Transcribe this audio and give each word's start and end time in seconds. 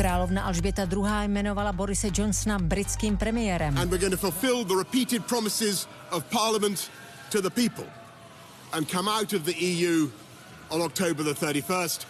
Královna 0.00 0.42
Alžběta 0.42 0.82
II. 0.82 1.02
jmenovala 1.22 1.72
Borise 1.72 2.08
Johnsona 2.16 2.58
britským 2.58 3.16
premiérem. 3.16 3.78
And 3.78 3.90
we're 3.90 3.98
going 3.98 4.20
to 4.20 4.30
fulfill 4.30 4.64
the 4.64 4.74
repeated 4.74 5.24
promises 5.24 5.88
of 6.10 6.24
Parliament 6.24 6.90
to 7.32 7.40
the 7.40 7.50
people 7.50 7.84
and 8.72 8.90
come 8.90 9.10
out 9.10 9.32
of 9.32 9.42
the 9.42 9.52
EU 9.60 10.08
on 10.68 10.82
October 10.82 11.24
the 11.24 11.46
31st. 11.46 12.06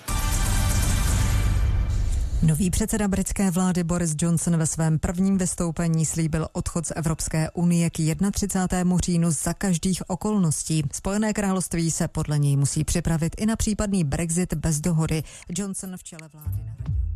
Nový 2.43 2.71
předseda 2.71 3.09
britské 3.09 3.51
vlády 3.51 3.85
Boris 3.85 4.15
Johnson 4.23 4.57
ve 4.57 4.67
svém 4.67 4.99
prvním 4.99 5.39
vystoupení 5.39 6.07
slíbil 6.07 6.49
odchod 6.53 6.87
z 6.87 6.93
Evropské 6.97 7.51
unie 7.51 7.91
k 7.91 7.99
31. 8.33 8.97
říjnu 9.05 9.31
za 9.31 9.55
každých 9.55 10.11
okolností. 10.11 10.83
Spojené 10.93 11.33
království 11.33 11.91
se 11.91 12.09
podle 12.09 12.39
něj 12.39 12.57
musí 12.57 12.85
připravit 12.85 13.35
i 13.39 13.47
na 13.47 13.57
případný 13.57 14.05
Brexit 14.05 14.55
bez 14.55 14.81
dohody. 14.81 15.23
Johnson 15.49 15.97
v 15.97 16.05
čele 16.05 16.29
vlády 16.33 16.63
nahradil. 16.67 17.10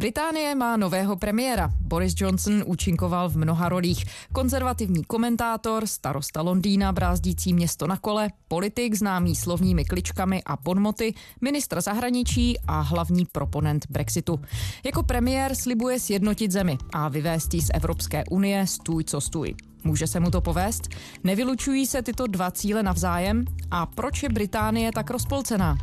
Británie 0.00 0.54
má 0.54 0.76
nového 0.76 1.16
premiéra. 1.16 1.72
Boris 1.80 2.14
Johnson 2.16 2.64
účinkoval 2.66 3.28
v 3.28 3.36
mnoha 3.36 3.68
rolích. 3.68 4.04
Konzervativní 4.32 5.04
komentátor, 5.04 5.86
starosta 5.86 6.42
Londýna, 6.42 6.92
brázdící 6.92 7.52
město 7.52 7.86
na 7.86 7.96
kole, 7.96 8.30
politik 8.48 8.94
známý 8.94 9.36
slovními 9.36 9.84
kličkami 9.84 10.42
a 10.46 10.56
bonmoty, 10.56 11.14
ministr 11.40 11.80
zahraničí 11.80 12.58
a 12.66 12.80
hlavní 12.80 13.24
proponent 13.26 13.86
Brexitu. 13.90 14.40
Jako 14.84 15.02
premiér 15.02 15.54
slibuje 15.54 16.00
sjednotit 16.00 16.50
zemi 16.50 16.78
a 16.92 17.08
vyvést 17.08 17.54
z 17.54 17.68
Evropské 17.74 18.24
unie 18.30 18.66
stůj 18.66 19.04
co 19.04 19.20
stůj. 19.20 19.54
Může 19.84 20.06
se 20.06 20.20
mu 20.20 20.30
to 20.30 20.40
povést? 20.40 20.82
Nevylučují 21.24 21.86
se 21.86 22.02
tyto 22.02 22.26
dva 22.26 22.50
cíle 22.50 22.82
navzájem? 22.82 23.44
A 23.70 23.86
proč 23.86 24.22
je 24.22 24.28
Británie 24.28 24.90
tak 24.94 25.10
rozpolcená? 25.10 25.76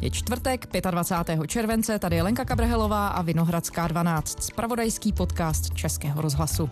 Je 0.00 0.10
čtvrtek, 0.10 0.66
25. 0.90 1.46
července, 1.46 1.98
tady 1.98 2.16
je 2.16 2.22
Lenka 2.22 2.44
Kabrhelová 2.44 3.08
a 3.08 3.22
Vinohradská 3.22 3.88
12, 3.88 4.42
spravodajský 4.42 5.12
podcast 5.12 5.74
Českého 5.74 6.22
rozhlasu. 6.22 6.70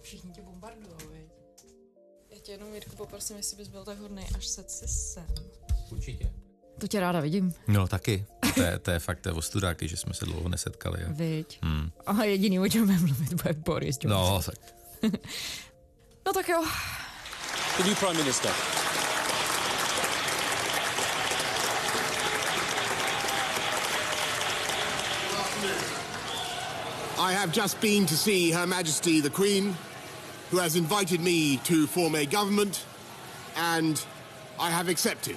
Všichni 0.00 0.30
tě 0.30 0.42
bombardujou, 0.42 0.96
viď? 1.12 1.28
Já 2.30 2.38
tě 2.38 2.52
jenom, 2.52 2.74
Jirku, 2.74 2.96
poprosím, 2.96 3.36
jestli 3.36 3.56
bys 3.56 3.68
byl 3.68 3.84
tak 3.84 3.98
hodný, 3.98 4.22
až 4.36 4.46
se 4.46 4.64
si 4.68 4.88
sem. 4.88 5.26
Určitě. 5.90 6.30
To 6.80 6.88
tě 6.88 7.00
ráda 7.00 7.20
vidím. 7.20 7.54
No 7.68 7.88
taky. 7.88 8.26
To 8.54 8.62
je, 8.62 8.78
to 8.78 8.90
je 8.90 8.98
fakt 8.98 9.20
to 9.20 9.28
je 9.28 9.32
ostudáky, 9.32 9.88
že 9.88 9.96
jsme 9.96 10.14
se 10.14 10.24
dlouho 10.24 10.48
nesetkali. 10.48 11.04
A... 11.04 11.08
Viď. 11.12 11.58
Hmm. 11.62 11.90
A 12.06 12.24
jediný, 12.24 12.60
o 12.60 12.68
čem 12.68 12.86
mluvit, 12.86 13.34
bude 13.34 13.52
Boris 13.52 13.98
Johnson. 14.02 14.34
No, 14.34 14.42
tak. 14.42 14.74
no 16.26 16.32
tak 16.32 16.48
jo, 16.48 16.64
the 17.78 17.84
new 17.84 17.94
Prime 17.96 18.16
Minister. 18.16 18.50
I 27.20 27.32
have 27.32 27.50
just 27.50 27.80
been 27.80 28.06
to 28.06 28.16
see 28.16 28.52
Her 28.52 28.66
Majesty 28.66 29.20
the 29.20 29.30
Queen, 29.30 29.74
who 30.50 30.58
has 30.58 30.76
invited 30.76 31.20
me 31.20 31.56
to 31.64 31.88
form 31.88 32.14
a 32.14 32.26
government, 32.26 32.84
and 33.56 34.00
I 34.60 34.70
have 34.70 34.88
accepted. 34.88 35.36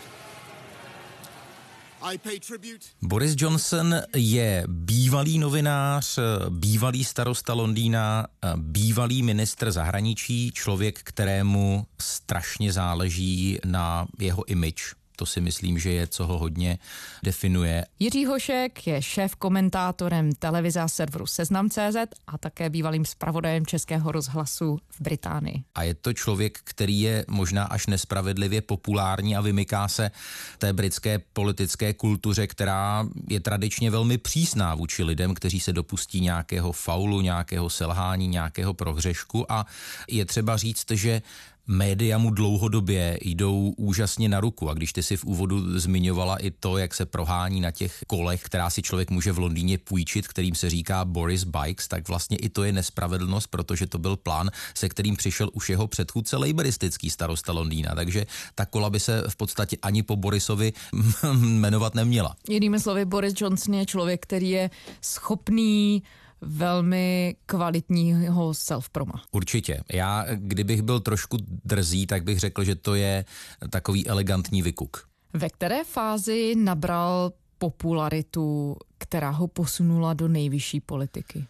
Boris 3.01 3.35
Johnson 3.37 3.95
je 4.15 4.63
bývalý 4.67 5.39
novinář, 5.39 6.19
bývalý 6.49 7.03
starosta 7.03 7.53
Londýna, 7.53 8.27
bývalý 8.55 9.23
ministr 9.23 9.71
zahraničí, 9.71 10.51
člověk, 10.51 10.99
kterému 11.03 11.85
strašně 12.01 12.73
záleží 12.73 13.57
na 13.65 14.07
jeho 14.19 14.45
image 14.45 14.96
to 15.19 15.25
si 15.25 15.41
myslím, 15.41 15.79
že 15.79 15.91
je, 15.91 16.07
co 16.07 16.25
ho 16.25 16.37
hodně 16.37 16.77
definuje. 17.23 17.85
Jiří 17.99 18.25
Hošek 18.25 18.87
je 18.87 19.01
šéf 19.01 19.35
komentátorem 19.35 20.31
televize 20.31 20.79
a 20.79 20.87
serveru 20.87 21.25
Seznam.cz 21.25 21.97
a 22.27 22.37
také 22.37 22.69
bývalým 22.69 23.05
zpravodajem 23.05 23.65
Českého 23.65 24.11
rozhlasu 24.11 24.77
v 24.89 25.01
Británii. 25.01 25.63
A 25.75 25.83
je 25.83 25.93
to 25.93 26.13
člověk, 26.13 26.59
který 26.63 27.01
je 27.01 27.25
možná 27.27 27.63
až 27.63 27.87
nespravedlivě 27.87 28.61
populární 28.61 29.35
a 29.35 29.41
vymyká 29.41 29.87
se 29.87 30.11
té 30.57 30.73
britské 30.73 31.19
politické 31.33 31.93
kultuře, 31.93 32.47
která 32.47 33.07
je 33.29 33.39
tradičně 33.39 33.91
velmi 33.91 34.17
přísná 34.17 34.75
vůči 34.75 35.03
lidem, 35.03 35.33
kteří 35.33 35.59
se 35.59 35.73
dopustí 35.73 36.21
nějakého 36.21 36.71
faulu, 36.71 37.21
nějakého 37.21 37.69
selhání, 37.69 38.27
nějakého 38.27 38.73
prohřešku 38.73 39.51
a 39.51 39.65
je 40.09 40.25
třeba 40.25 40.57
říct, 40.57 40.91
že 40.91 41.21
média 41.67 42.17
mu 42.17 42.31
dlouhodobě 42.31 43.17
jdou 43.21 43.73
úžasně 43.77 44.29
na 44.29 44.39
ruku. 44.39 44.69
A 44.69 44.73
když 44.73 44.93
ty 44.93 45.03
si 45.03 45.17
v 45.17 45.25
úvodu 45.25 45.79
zmiňovala 45.79 46.37
i 46.37 46.51
to, 46.51 46.77
jak 46.77 46.93
se 46.93 47.05
prohání 47.05 47.61
na 47.61 47.71
těch 47.71 48.03
kolech, 48.07 48.41
která 48.43 48.69
si 48.69 48.81
člověk 48.81 49.09
může 49.09 49.31
v 49.31 49.39
Londýně 49.39 49.77
půjčit, 49.77 50.27
kterým 50.27 50.55
se 50.55 50.69
říká 50.69 51.05
Boris 51.05 51.43
Bikes, 51.43 51.87
tak 51.87 52.07
vlastně 52.07 52.37
i 52.37 52.49
to 52.49 52.63
je 52.63 52.71
nespravedlnost, 52.71 53.47
protože 53.47 53.87
to 53.87 53.97
byl 53.97 54.17
plán, 54.17 54.49
se 54.73 54.89
kterým 54.89 55.15
přišel 55.15 55.49
už 55.53 55.69
jeho 55.69 55.87
předchůdce 55.87 56.37
lejberistický 56.37 57.09
starosta 57.09 57.51
Londýna. 57.51 57.91
Takže 57.95 58.25
ta 58.55 58.65
kola 58.65 58.89
by 58.89 58.99
se 58.99 59.23
v 59.29 59.35
podstatě 59.35 59.77
ani 59.81 60.03
po 60.03 60.15
Borisovi 60.15 60.73
jmenovat 61.33 61.95
neměla. 61.95 62.35
Jinými 62.49 62.79
slovy, 62.79 63.05
Boris 63.05 63.33
Johnson 63.37 63.73
je 63.73 63.85
člověk, 63.85 64.23
který 64.23 64.49
je 64.49 64.69
schopný 65.01 66.03
velmi 66.41 67.35
kvalitního 67.45 68.51
self-proma. 68.51 69.21
Určitě. 69.31 69.83
Já, 69.93 70.25
kdybych 70.35 70.81
byl 70.81 70.99
trošku 70.99 71.37
drzý, 71.65 72.07
tak 72.07 72.23
bych 72.23 72.39
řekl, 72.39 72.63
že 72.63 72.75
to 72.75 72.95
je 72.95 73.25
takový 73.69 74.07
elegantní 74.07 74.61
vykuk. 74.61 75.07
Ve 75.33 75.49
které 75.49 75.83
fázi 75.83 76.55
nabral 76.55 77.31
popularitu, 77.57 78.75
která 78.97 79.29
ho 79.29 79.47
posunula 79.47 80.13
do 80.13 80.27
nejvyšší 80.27 80.79
politiky? 80.79 81.47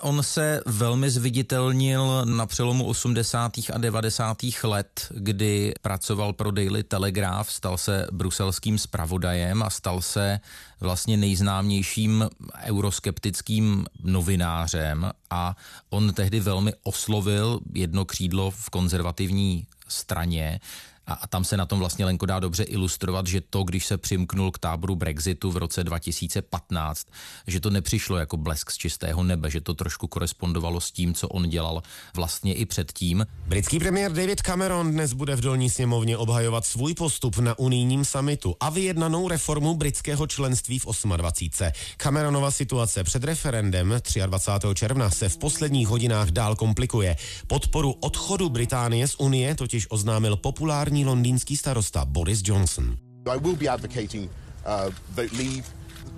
On 0.00 0.22
se 0.22 0.60
velmi 0.66 1.10
zviditelnil 1.10 2.24
na 2.24 2.46
přelomu 2.46 2.84
80. 2.86 3.52
a 3.72 3.78
90. 3.78 4.36
let, 4.62 5.06
kdy 5.10 5.74
pracoval 5.82 6.32
pro 6.32 6.50
Daily 6.50 6.82
Telegraph, 6.82 7.50
stal 7.50 7.78
se 7.78 8.06
bruselským 8.12 8.78
zpravodajem 8.78 9.62
a 9.62 9.70
stal 9.70 10.02
se 10.02 10.40
vlastně 10.80 11.16
nejznámějším 11.16 12.28
euroskeptickým 12.64 13.86
novinářem 14.02 15.10
a 15.30 15.56
on 15.90 16.12
tehdy 16.12 16.40
velmi 16.40 16.72
oslovil 16.82 17.60
jedno 17.74 18.04
křídlo 18.04 18.50
v 18.50 18.70
konzervativní 18.70 19.66
straně 19.88 20.60
a, 21.06 21.12
a 21.12 21.26
tam 21.26 21.44
se 21.44 21.56
na 21.56 21.66
tom 21.66 21.78
vlastně 21.78 22.04
Lenko 22.04 22.26
dá 22.26 22.40
dobře 22.40 22.62
ilustrovat, 22.62 23.26
že 23.26 23.40
to, 23.40 23.62
když 23.62 23.86
se 23.86 23.98
přimknul 23.98 24.50
k 24.50 24.58
táboru 24.58 24.96
Brexitu 24.96 25.50
v 25.50 25.56
roce 25.56 25.84
2015, 25.84 27.06
že 27.46 27.60
to 27.60 27.70
nepřišlo 27.70 28.16
jako 28.16 28.36
blesk 28.36 28.70
z 28.70 28.76
čistého 28.76 29.22
nebe, 29.22 29.50
že 29.50 29.60
to 29.60 29.74
trošku 29.74 30.06
korespondovalo 30.06 30.80
s 30.80 30.92
tím, 30.92 31.14
co 31.14 31.28
on 31.28 31.48
dělal 31.48 31.82
vlastně 32.14 32.54
i 32.54 32.66
předtím. 32.66 33.26
Britský 33.46 33.78
premiér 33.78 34.12
David 34.12 34.42
Cameron 34.42 34.92
dnes 34.92 35.12
bude 35.12 35.36
v 35.36 35.40
dolní 35.40 35.70
sněmovně 35.70 36.16
obhajovat 36.16 36.64
svůj 36.64 36.94
postup 36.94 37.38
na 37.38 37.58
unijním 37.58 38.04
samitu 38.04 38.56
a 38.60 38.70
vyjednanou 38.70 39.28
reformu 39.28 39.74
britského 39.74 40.26
členství 40.26 40.78
v 40.78 40.86
28. 41.16 41.72
Cameronova 41.96 42.50
situace 42.50 43.04
před 43.04 43.24
referendem 43.24 44.00
23. 44.26 44.74
června 44.74 45.10
se 45.10 45.28
v 45.28 45.38
posledních 45.38 45.88
hodinách 45.88 46.30
dál 46.30 46.56
komplikuje. 46.56 47.16
Podporu 47.46 47.92
odchodu 47.92 48.48
Británie 48.48 49.08
z 49.08 49.14
Unie 49.18 49.54
totiž 49.54 49.86
oznámil 49.90 50.36
populární 50.36 50.95
populární 50.96 51.04
londýnský 51.04 51.56
starosta 51.56 52.04
Boris 52.04 52.40
Johnson. 52.44 52.96
I 53.34 53.38
will 53.38 53.56
be 53.56 53.68
advocating 53.68 54.30
uh, 54.64 54.90
vote 55.10 55.36
leave 55.36 55.64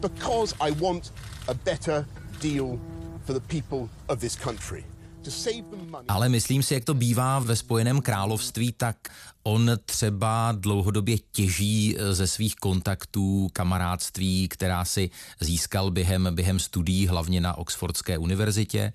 because 0.00 0.54
I 0.60 0.70
want 0.70 1.12
a 1.48 1.54
better 1.54 2.06
deal 2.40 2.78
for 3.26 3.32
the 3.32 3.40
people 3.40 3.88
of 4.08 4.20
this 4.20 4.36
country. 4.36 4.84
Ale 6.08 6.28
myslím 6.28 6.62
si, 6.62 6.74
jak 6.74 6.84
to 6.84 6.94
bývá 6.94 7.38
ve 7.38 7.56
Spojeném 7.56 8.00
království, 8.00 8.72
tak 8.72 8.96
on 9.48 9.70
třeba 9.84 10.52
dlouhodobě 10.52 11.16
těží 11.32 11.96
eh, 11.98 12.14
ze 12.14 12.26
svých 12.26 12.56
kontaktů, 12.56 13.48
kamarádství, 13.52 14.48
která 14.48 14.84
si 14.84 15.10
získal 15.40 15.90
během, 15.90 16.28
během 16.34 16.58
studií, 16.58 17.06
hlavně 17.06 17.40
na 17.40 17.58
Oxfordské 17.58 18.18
univerzitě. 18.18 18.92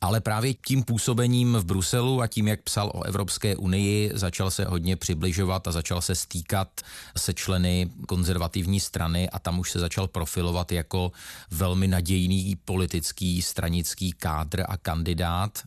Ale 0.00 0.20
právě 0.20 0.54
tím 0.54 0.82
působením 0.82 1.54
v 1.54 1.64
Bruselu 1.64 2.22
a 2.22 2.26
tím, 2.26 2.48
jak 2.48 2.62
psal 2.62 2.90
o 2.94 3.02
Evropské 3.02 3.56
unii, 3.56 4.10
začal 4.14 4.50
se 4.50 4.64
hodně 4.64 4.96
přibližovat 4.96 5.68
a 5.68 5.72
začal 5.72 6.02
se 6.02 6.14
stýkat 6.14 6.68
se 7.16 7.34
členy 7.34 7.90
konzervativní 8.08 8.80
strany 8.80 9.30
a 9.30 9.38
tam 9.38 9.58
už 9.58 9.70
se 9.70 9.78
začal 9.78 10.08
profilovat 10.08 10.72
jako 10.72 11.12
velmi 11.50 11.88
nadějný 11.88 12.56
politický 12.64 13.42
stranický 13.42 14.12
kádr 14.12 14.64
a 14.68 14.76
kandidát 14.76 15.58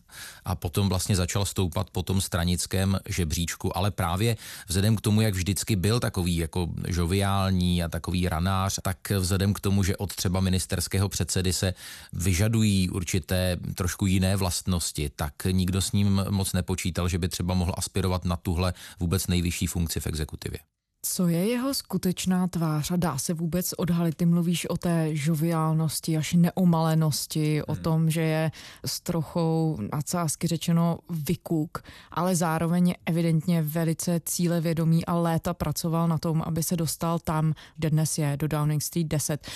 a 0.44 0.54
potom 0.54 0.88
vlastně 0.88 1.16
začal 1.16 1.44
stoupat 1.44 1.90
po 1.90 2.02
tom 2.02 2.20
stranickém 2.20 2.98
žebříčku, 3.08 3.76
ale 3.76 3.90
právě 3.90 4.36
vzhledem 4.68 4.96
k 4.96 5.00
tomu, 5.00 5.20
jak 5.20 5.34
vždycky 5.34 5.76
byl 5.76 6.00
takový 6.00 6.36
jako 6.36 6.68
žoviální 6.88 7.82
a 7.82 7.88
takový 7.88 8.28
ranář, 8.28 8.78
tak 8.82 9.10
vzhledem 9.10 9.54
k 9.54 9.60
tomu, 9.60 9.82
že 9.82 9.96
od 9.96 10.14
třeba 10.14 10.40
ministerského 10.40 11.08
předsedy 11.08 11.52
se 11.52 11.74
vyžadují 12.12 12.90
určité 12.90 13.56
trošku 13.74 14.06
jiné 14.06 14.36
vlastnosti, 14.36 15.10
tak 15.16 15.32
nikdo 15.50 15.82
s 15.82 15.92
ním 15.92 16.24
moc 16.30 16.52
nepočítal, 16.52 17.08
že 17.08 17.18
by 17.18 17.28
třeba 17.28 17.54
mohl 17.54 17.74
aspirovat 17.76 18.24
na 18.24 18.36
tuhle 18.36 18.74
vůbec 19.00 19.26
nejvyšší 19.26 19.66
funkci 19.66 20.00
v 20.00 20.06
exekutivě. 20.06 20.58
Co 21.02 21.28
je 21.28 21.46
jeho 21.46 21.74
skutečná 21.74 22.46
tvář 22.46 22.90
a 22.90 22.96
dá 22.96 23.18
se 23.18 23.34
vůbec 23.34 23.72
odhalit? 23.72 24.14
Ty 24.14 24.26
mluvíš 24.26 24.66
o 24.66 24.76
té 24.76 25.16
žoviálnosti 25.16 26.16
až 26.16 26.32
neomalenosti, 26.32 27.54
hmm. 27.54 27.64
o 27.66 27.76
tom, 27.76 28.10
že 28.10 28.20
je 28.20 28.50
s 28.86 29.00
trochou 29.00 29.78
nadsázky 29.92 30.46
řečeno 30.46 30.98
vykuk, 31.10 31.82
ale 32.10 32.36
zároveň 32.36 32.88
je 32.88 32.96
evidentně 33.06 33.62
velice 33.62 34.20
cílevědomý 34.24 35.06
a 35.06 35.14
léta 35.14 35.54
pracoval 35.54 36.08
na 36.08 36.18
tom, 36.18 36.42
aby 36.46 36.62
se 36.62 36.76
dostal 36.76 37.18
tam, 37.18 37.54
kde 37.76 37.90
dnes 37.90 38.18
je, 38.18 38.36
do 38.36 38.48
Downing 38.48 38.82
Street 38.82 39.06
10. 39.06 39.46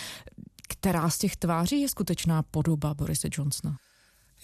Která 0.69 1.11
z 1.11 1.19
těch 1.19 1.37
tváří 1.37 1.81
je 1.81 1.89
skutečná 1.89 2.43
podoba 2.43 2.95
Borise 2.95 3.29
Johnsona? 3.33 3.77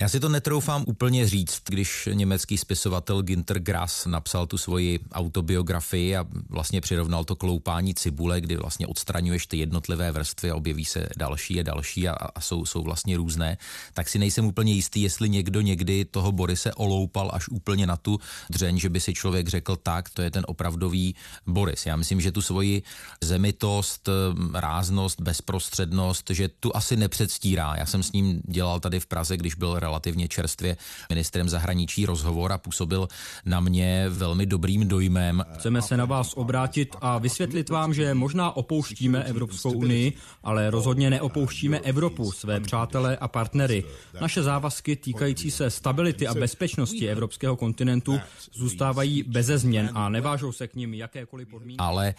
Já 0.00 0.08
si 0.08 0.20
to 0.20 0.28
netroufám 0.28 0.84
úplně 0.86 1.28
říct, 1.28 1.62
když 1.68 2.08
německý 2.12 2.58
spisovatel 2.58 3.22
Ginter 3.22 3.58
Grass 3.58 4.06
napsal 4.06 4.46
tu 4.46 4.58
svoji 4.58 5.00
autobiografii 5.12 6.16
a 6.16 6.26
vlastně 6.48 6.80
přirovnal 6.80 7.24
to 7.24 7.36
kloupání 7.36 7.94
cibule, 7.94 8.40
kdy 8.40 8.56
vlastně 8.56 8.86
odstraňuješ 8.86 9.46
ty 9.46 9.56
jednotlivé 9.56 10.12
vrstvy 10.12 10.50
a 10.50 10.54
objeví 10.54 10.84
se 10.84 11.08
další 11.16 11.60
a 11.60 11.62
další 11.62 12.08
a, 12.08 12.12
a 12.12 12.40
jsou, 12.40 12.66
jsou 12.66 12.82
vlastně 12.82 13.16
různé, 13.16 13.58
tak 13.94 14.08
si 14.08 14.18
nejsem 14.18 14.44
úplně 14.44 14.72
jistý, 14.72 15.02
jestli 15.02 15.28
někdo 15.28 15.60
někdy 15.60 16.04
toho 16.04 16.32
Borise 16.32 16.74
oloupal 16.74 17.30
až 17.34 17.48
úplně 17.48 17.86
na 17.86 17.96
tu 17.96 18.20
dřeň, 18.50 18.78
že 18.78 18.88
by 18.88 19.00
si 19.00 19.14
člověk 19.14 19.48
řekl 19.48 19.76
tak, 19.76 20.10
to 20.10 20.22
je 20.22 20.30
ten 20.30 20.44
opravdový 20.46 21.14
Boris. 21.46 21.86
Já 21.86 21.96
myslím, 21.96 22.20
že 22.20 22.32
tu 22.32 22.42
svoji 22.42 22.82
zemitost, 23.20 24.08
ráznost, 24.54 25.20
bezprostřednost, 25.20 26.30
že 26.30 26.48
tu 26.48 26.76
asi 26.76 26.96
nepředstírá. 26.96 27.76
Já 27.76 27.86
jsem 27.86 28.02
s 28.02 28.12
ním 28.12 28.40
dělal 28.48 28.80
tady 28.80 29.00
v 29.00 29.06
Praze, 29.06 29.36
když 29.36 29.54
byl 29.54 29.78
relativně 29.88 30.29
čerstvě 30.29 30.76
ministrem 31.08 31.49
zahraničí 31.49 32.06
rozhovor 32.06 32.52
a 32.52 32.58
působil 32.58 33.08
na 33.44 33.61
mě 33.61 34.06
velmi 34.08 34.46
dobrým 34.46 34.88
dojmem. 34.88 35.44
Chceme 35.58 35.82
se 35.82 35.96
na 35.96 36.05
vás 36.05 36.32
obrátit 36.37 36.96
a 37.00 37.19
vysvětlit 37.19 37.69
vám, 37.69 37.94
že 37.94 38.14
možná 38.14 38.56
opouštíme 38.56 39.25
Evropskou 39.25 39.73
unii, 39.73 40.12
ale 40.43 40.70
rozhodně 40.70 41.11
neopouštíme 41.11 41.79
Evropu, 41.79 42.32
své 42.32 42.61
přátele 42.61 43.17
a 43.17 43.29
partnery. 43.29 43.85
Naše 44.20 44.43
závazky 44.43 44.96
týkající 44.96 45.50
se 45.50 45.70
stability 45.70 46.26
a 46.26 46.34
bezpečnosti 46.34 47.08
evropského 47.08 47.56
kontinentu 47.56 48.20
zůstávají 48.52 49.23
beze 49.23 49.58
změn 49.58 49.91
a 49.94 50.08
nevážou 50.08 50.52
se 50.52 50.69
k 50.69 50.75
ním 50.76 50.94
jakékoliv 50.94 51.49
podmínky. 51.49 51.79
Ale 51.79 52.14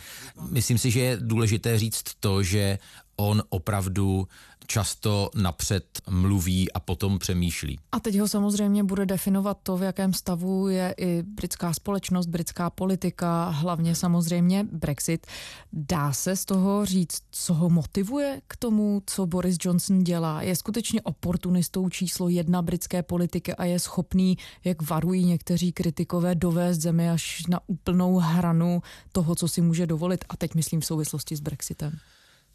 myslím 0.50 0.78
si, 0.78 0.92
že 0.92 1.00
je 1.00 1.18
důležité 1.22 1.80
říct 1.80 2.04
to, 2.20 2.44
že 2.44 2.78
on 3.20 3.44
opravdu 3.50 4.28
často 4.70 5.30
napřed 5.36 6.02
mluví 6.10 6.72
a 6.72 6.80
potom 6.80 7.20
přemýšlí. 7.20 7.80
A 7.92 8.00
teď 8.00 8.20
ho 8.20 8.28
samozřejmě 8.28 8.84
bude 8.84 9.06
definovat 9.06 9.58
to, 9.64 9.78
v 9.78 9.84
jakém 9.84 10.14
stavu 10.14 10.68
je 10.68 10.96
i 10.98 11.24
britská 11.24 11.74
společnost, 11.74 12.26
britská 12.26 12.70
politika, 12.70 13.50
hlavně 13.50 13.96
samozřejmě 13.96 14.68
Brexit. 14.72 15.28
Dá 15.74 16.14
se 16.14 16.36
z 16.36 16.46
toho 16.46 16.86
říct, 16.86 17.22
co 17.32 17.54
ho 17.54 17.70
motivuje 17.70 18.42
k 18.48 18.56
tomu, 18.56 19.02
co 19.06 19.26
Boris 19.26 19.58
Johnson 19.62 20.04
dělá? 20.04 20.42
Je 20.42 20.56
skutečně 20.56 21.02
oportunistou 21.02 21.90
číslo 21.90 22.30
jedna 22.30 22.62
britské 22.62 23.04
politiky 23.04 23.54
a 23.56 23.66
je 23.66 23.80
schopný, 23.80 24.38
jak 24.64 24.90
varují 24.90 25.26
někteří 25.26 25.72
kritikové, 25.72 26.36
dovést 26.36 26.82
zemi 26.82 27.10
až 27.10 27.44
na 27.50 27.60
úplnou 27.68 28.18
hranu 28.18 28.82
toho, 29.12 29.36
co 29.36 29.48
si 29.48 29.62
může 29.62 29.88
dovolit. 29.88 30.26
A 30.30 30.38
teď 30.38 30.56
myslím 30.56 30.82
v 30.82 30.86
souvislosti 30.86 31.36
s 31.36 31.40
Brexitem. 31.40 31.92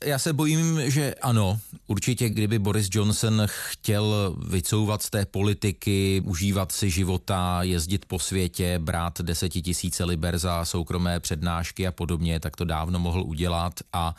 Já 0.05 0.19
se 0.19 0.32
bojím, 0.32 0.91
že 0.91 1.14
ano. 1.14 1.61
Určitě, 1.87 2.29
kdyby 2.29 2.58
Boris 2.58 2.88
Johnson 2.93 3.43
chtěl 3.46 4.37
vycouvat 4.49 5.02
z 5.02 5.11
té 5.11 5.26
politiky, 5.26 6.23
užívat 6.25 6.73
si 6.73 6.91
života, 6.91 7.62
jezdit 7.62 8.05
po 8.05 8.19
světě, 8.19 8.79
brát 8.82 9.20
desetitisíce 9.20 10.05
liber 10.05 10.38
za 10.38 10.64
soukromé 10.64 11.20
přednášky 11.20 11.87
a 11.87 11.93
podobně, 11.93 12.41
tak 12.41 12.56
to 12.56 12.64
dávno 12.64 12.99
mohl 12.99 13.23
udělat 13.23 13.81
a 13.93 14.14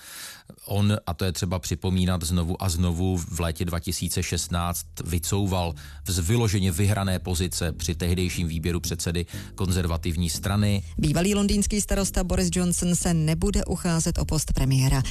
on, 0.66 0.98
a 1.08 1.14
to 1.14 1.26
je 1.26 1.32
třeba 1.32 1.60
připomínat 1.60 2.24
znovu 2.24 2.64
a 2.64 2.70
znovu, 2.70 3.18
v 3.18 3.40
létě 3.40 3.66
2016 3.66 4.86
vycouval 5.06 5.74
z 6.08 6.20
vyloženě 6.20 6.72
vyhrané 6.72 7.20
pozice 7.20 7.72
při 7.72 7.96
tehdejším 7.96 8.48
výběru 8.48 8.80
předsedy 8.80 9.26
konzervativní 9.56 10.30
strany. 10.30 10.84
Bývalý 10.98 11.36
londýnský 11.36 11.82
starosta 11.82 12.24
Boris 12.24 12.50
Johnson 12.56 12.96
se 12.96 13.14
nebude 13.14 13.66
ucházet 13.66 14.18
o 14.18 14.26
post 14.26 14.54
premiéra. 14.54 15.04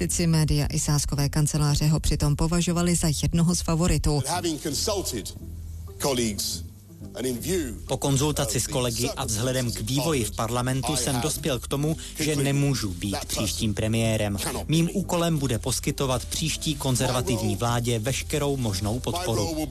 Analytici 0.00 0.26
média 0.26 0.66
i 0.72 0.78
sáskové 0.78 1.28
kanceláře 1.28 1.86
ho 1.86 2.00
přitom 2.00 2.36
považovali 2.36 2.94
za 2.94 3.08
jednoho 3.22 3.54
z 3.54 3.60
favoritů. 3.60 4.22
Po 7.86 7.96
konzultaci 7.96 8.60
s 8.60 8.66
kolegy 8.66 9.10
a 9.16 9.24
vzhledem 9.24 9.72
k 9.72 9.80
vývoji 9.80 10.24
v 10.24 10.36
parlamentu 10.36 10.96
jsem 10.96 11.20
dospěl 11.20 11.58
k 11.58 11.68
tomu, 11.68 11.96
že 12.20 12.36
nemůžu 12.36 12.94
být 12.94 13.16
příštím 13.26 13.74
premiérem. 13.74 14.36
Mým 14.68 14.90
úkolem 14.92 15.38
bude 15.38 15.58
poskytovat 15.58 16.24
příští 16.24 16.74
konzervativní 16.74 17.56
vládě 17.56 17.98
veškerou 17.98 18.56
možnou 18.56 19.00
podporu. 19.00 19.66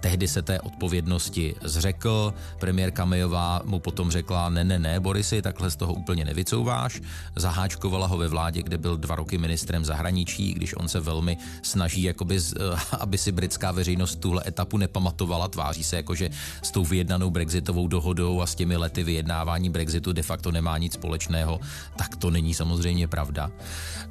Tehdy 0.00 0.28
se 0.28 0.42
té 0.42 0.60
odpovědnosti 0.60 1.54
zřekl. 1.64 2.34
Premiérka 2.60 3.04
Mayová 3.04 3.62
mu 3.64 3.78
potom 3.78 4.10
řekla, 4.10 4.48
ne, 4.48 4.64
ne, 4.64 4.78
ne, 4.78 5.00
Borisy, 5.00 5.42
takhle 5.42 5.70
z 5.70 5.76
toho 5.76 5.94
úplně 5.94 6.24
nevycouváš. 6.24 7.00
Zaháčkovala 7.36 8.06
ho 8.06 8.16
ve 8.16 8.28
vládě, 8.28 8.62
kde 8.62 8.78
byl 8.78 8.96
dva 8.96 9.16
roky 9.16 9.38
ministrem 9.38 9.84
zahraničí, 9.84 10.54
když 10.54 10.76
on 10.76 10.88
se 10.88 11.00
velmi 11.00 11.36
snaží, 11.62 12.02
jakoby, 12.02 12.38
aby 13.00 13.18
si 13.18 13.32
britská 13.32 13.72
veřejnost 13.72 14.20
tuhle 14.20 14.42
etapu 14.46 14.78
nepamatovala. 14.78 15.23
Tváří 15.48 15.84
se 15.84 15.96
jako, 15.96 16.14
že 16.14 16.30
s 16.62 16.70
tou 16.70 16.84
vyjednanou 16.84 17.30
brexitovou 17.30 17.88
dohodou 17.88 18.40
a 18.40 18.46
s 18.46 18.54
těmi 18.54 18.76
lety 18.76 19.04
vyjednávání 19.04 19.70
brexitu 19.70 20.12
de 20.12 20.22
facto 20.22 20.52
nemá 20.52 20.78
nic 20.78 20.92
společného. 20.92 21.60
Tak 21.96 22.16
to 22.16 22.30
není 22.30 22.54
samozřejmě 22.54 23.08
pravda. 23.08 23.50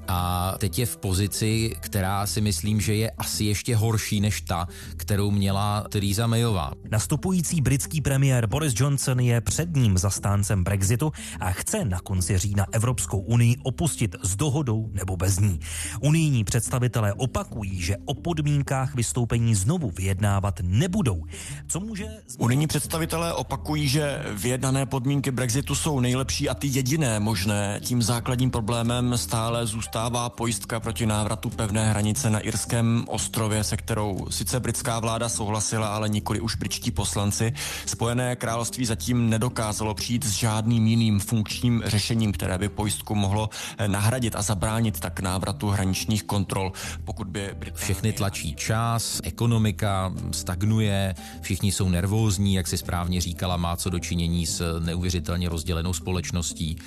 A 0.08 0.54
teď 0.58 0.80
je 0.80 0.86
v 0.86 0.98
pozici, 0.98 1.76
která 1.80 2.28
si 2.28 2.42
myslím, 2.42 2.82
že 2.82 2.96
je 2.96 3.12
asi 3.12 3.46
ještě 3.46 3.76
horší 3.76 4.22
než 4.22 4.42
ta, 4.42 4.68
kterou 4.98 5.32
měla 5.32 5.86
Theresa 5.90 6.28
Mayová. 6.28 6.72
Nastupující 6.92 7.62
britský 7.62 8.02
premiér 8.02 8.48
Boris 8.48 8.74
Johnson 8.78 9.20
je 9.20 9.42
předním 9.42 9.98
zastáncem 9.98 10.64
Brexitu 10.64 11.12
a 11.40 11.52
chce 11.52 11.86
na 11.86 12.00
konci 12.00 12.38
října 12.38 12.66
Evropskou 12.72 13.20
unii 13.20 13.56
opustit 13.64 14.16
s 14.24 14.36
dohodou 14.36 14.90
nebo 14.94 15.18
bez 15.18 15.40
ní. 15.40 15.60
Unijní 16.02 16.44
představitelé 16.44 17.14
opakují, 17.14 17.82
že 17.82 17.96
o 18.06 18.14
podmínkách 18.14 18.96
vystoupení 18.96 19.56
znovu 19.56 19.92
vyjednávat 19.98 20.60
nebudou. 21.04 21.26
Co 21.68 21.80
může... 21.80 22.08
Unijní 22.38 22.68
představitelé 22.68 23.34
opakují, 23.34 23.88
že 23.88 24.24
vyjednané 24.32 24.86
podmínky 24.86 25.32
Brexitu 25.32 25.76
jsou 25.76 26.00
nejlepší 26.00 26.50
a 26.50 26.54
ty 26.54 26.68
jediné 26.68 27.20
možné. 27.20 27.80
Tím 27.84 28.02
základním 28.02 28.52
problémem 28.52 29.18
stále 29.18 29.66
zůstává 29.66 30.30
pojistka 30.30 30.80
proti 30.80 31.06
návratu 31.06 31.50
pevné 31.50 31.90
hranice 31.90 32.30
na 32.30 32.40
Irském 32.40 33.06
ostrově, 33.08 33.64
se 33.64 33.78
kterou 33.78 34.28
sice 34.30 34.60
britská 34.60 35.00
vláda 35.00 35.30
souhlasila, 35.30 35.88
ale 35.88 36.10
nikoli 36.10 36.40
už 36.40 36.56
britští 36.56 36.92
poslanci. 36.92 37.54
Spojené 37.86 38.36
království 38.36 38.86
zatím 38.86 39.30
nedokázalo 39.30 39.94
přijít 39.94 40.26
s 40.26 40.32
žádným 40.32 40.88
jiným 40.88 41.20
funkčním 41.20 41.84
řešením, 41.86 42.32
které 42.32 42.58
by 42.58 42.70
pojistku 42.70 43.16
mohlo 43.16 43.50
eh, 43.78 43.88
nahradit 43.88 44.36
a 44.36 44.42
zabránit 44.42 45.00
tak 45.00 45.20
návratu 45.20 45.70
hraničních 45.70 46.24
kontrol, 46.24 46.72
pokud 47.04 47.28
by 47.28 47.50
Británie... 47.54 47.84
Všechny 47.84 48.14
tlačí 48.14 48.56
čas, 48.56 49.20
ekonomika 49.24 50.14
stagnuje, 50.32 50.93
všichni 51.42 51.72
jsou 51.72 51.90
nervózní, 51.90 52.54
jak 52.54 52.68
si 52.68 52.78
správně 52.78 53.22
říkala, 53.22 53.58
má 53.58 53.76
co 53.76 53.90
dočinění 53.90 54.46
s 54.46 54.80
neuvěřitelně 54.80 55.50
rozdělenou 55.50 55.94
společností 55.94 56.78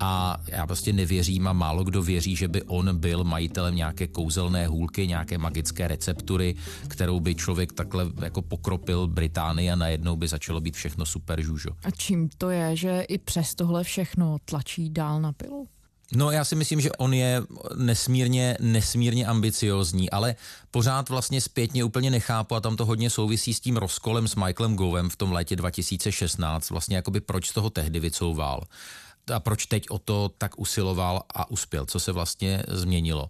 a 0.00 0.36
já 0.46 0.66
prostě 0.66 0.92
nevěřím 0.92 1.48
a 1.48 1.52
málo 1.52 1.84
kdo 1.84 2.02
věří, 2.02 2.36
že 2.36 2.48
by 2.48 2.62
on 2.62 2.98
byl 2.98 3.24
majitelem 3.24 3.76
nějaké 3.76 4.06
kouzelné 4.06 4.66
hůlky, 4.66 5.06
nějaké 5.06 5.38
magické 5.38 5.88
receptury, 5.88 6.54
kterou 6.88 7.20
by 7.20 7.34
člověk 7.34 7.72
takhle 7.72 8.06
jako 8.22 8.42
pokropil 8.42 9.06
Británii 9.06 9.70
a 9.70 9.76
najednou 9.76 10.16
by 10.16 10.28
začalo 10.28 10.60
být 10.60 10.76
všechno 10.76 11.06
super 11.06 11.42
žužo. 11.42 11.70
A 11.84 11.90
čím 11.90 12.28
to 12.38 12.50
je, 12.50 12.76
že 12.76 13.00
i 13.08 13.18
přes 13.18 13.54
tohle 13.54 13.84
všechno 13.84 14.36
tlačí 14.44 14.90
dál 14.90 15.20
na 15.20 15.32
pilu? 15.32 15.68
No 16.16 16.30
já 16.30 16.44
si 16.44 16.56
myslím, 16.56 16.80
že 16.80 16.92
on 16.92 17.14
je 17.14 17.42
nesmírně, 17.76 18.56
nesmírně 18.60 19.26
ambiciozní, 19.26 20.10
ale 20.10 20.34
pořád 20.70 21.08
vlastně 21.08 21.40
zpětně 21.40 21.84
úplně 21.84 22.10
nechápu 22.10 22.54
a 22.54 22.60
tam 22.60 22.76
to 22.76 22.86
hodně 22.86 23.10
souvisí 23.10 23.54
s 23.54 23.60
tím 23.60 23.76
rozkolem 23.76 24.28
s 24.28 24.34
Michaelem 24.34 24.76
Govem 24.76 25.10
v 25.10 25.16
tom 25.16 25.32
létě 25.32 25.56
2016, 25.56 26.70
vlastně 26.70 26.96
jakoby 26.96 27.20
proč 27.20 27.50
toho 27.50 27.70
tehdy 27.70 28.00
vycouval 28.00 28.62
a 29.30 29.40
proč 29.40 29.66
teď 29.66 29.90
o 29.90 29.98
to 29.98 30.30
tak 30.38 30.58
usiloval 30.58 31.22
a 31.34 31.50
uspěl? 31.50 31.86
Co 31.86 32.00
se 32.00 32.12
vlastně 32.12 32.62
změnilo? 32.68 33.28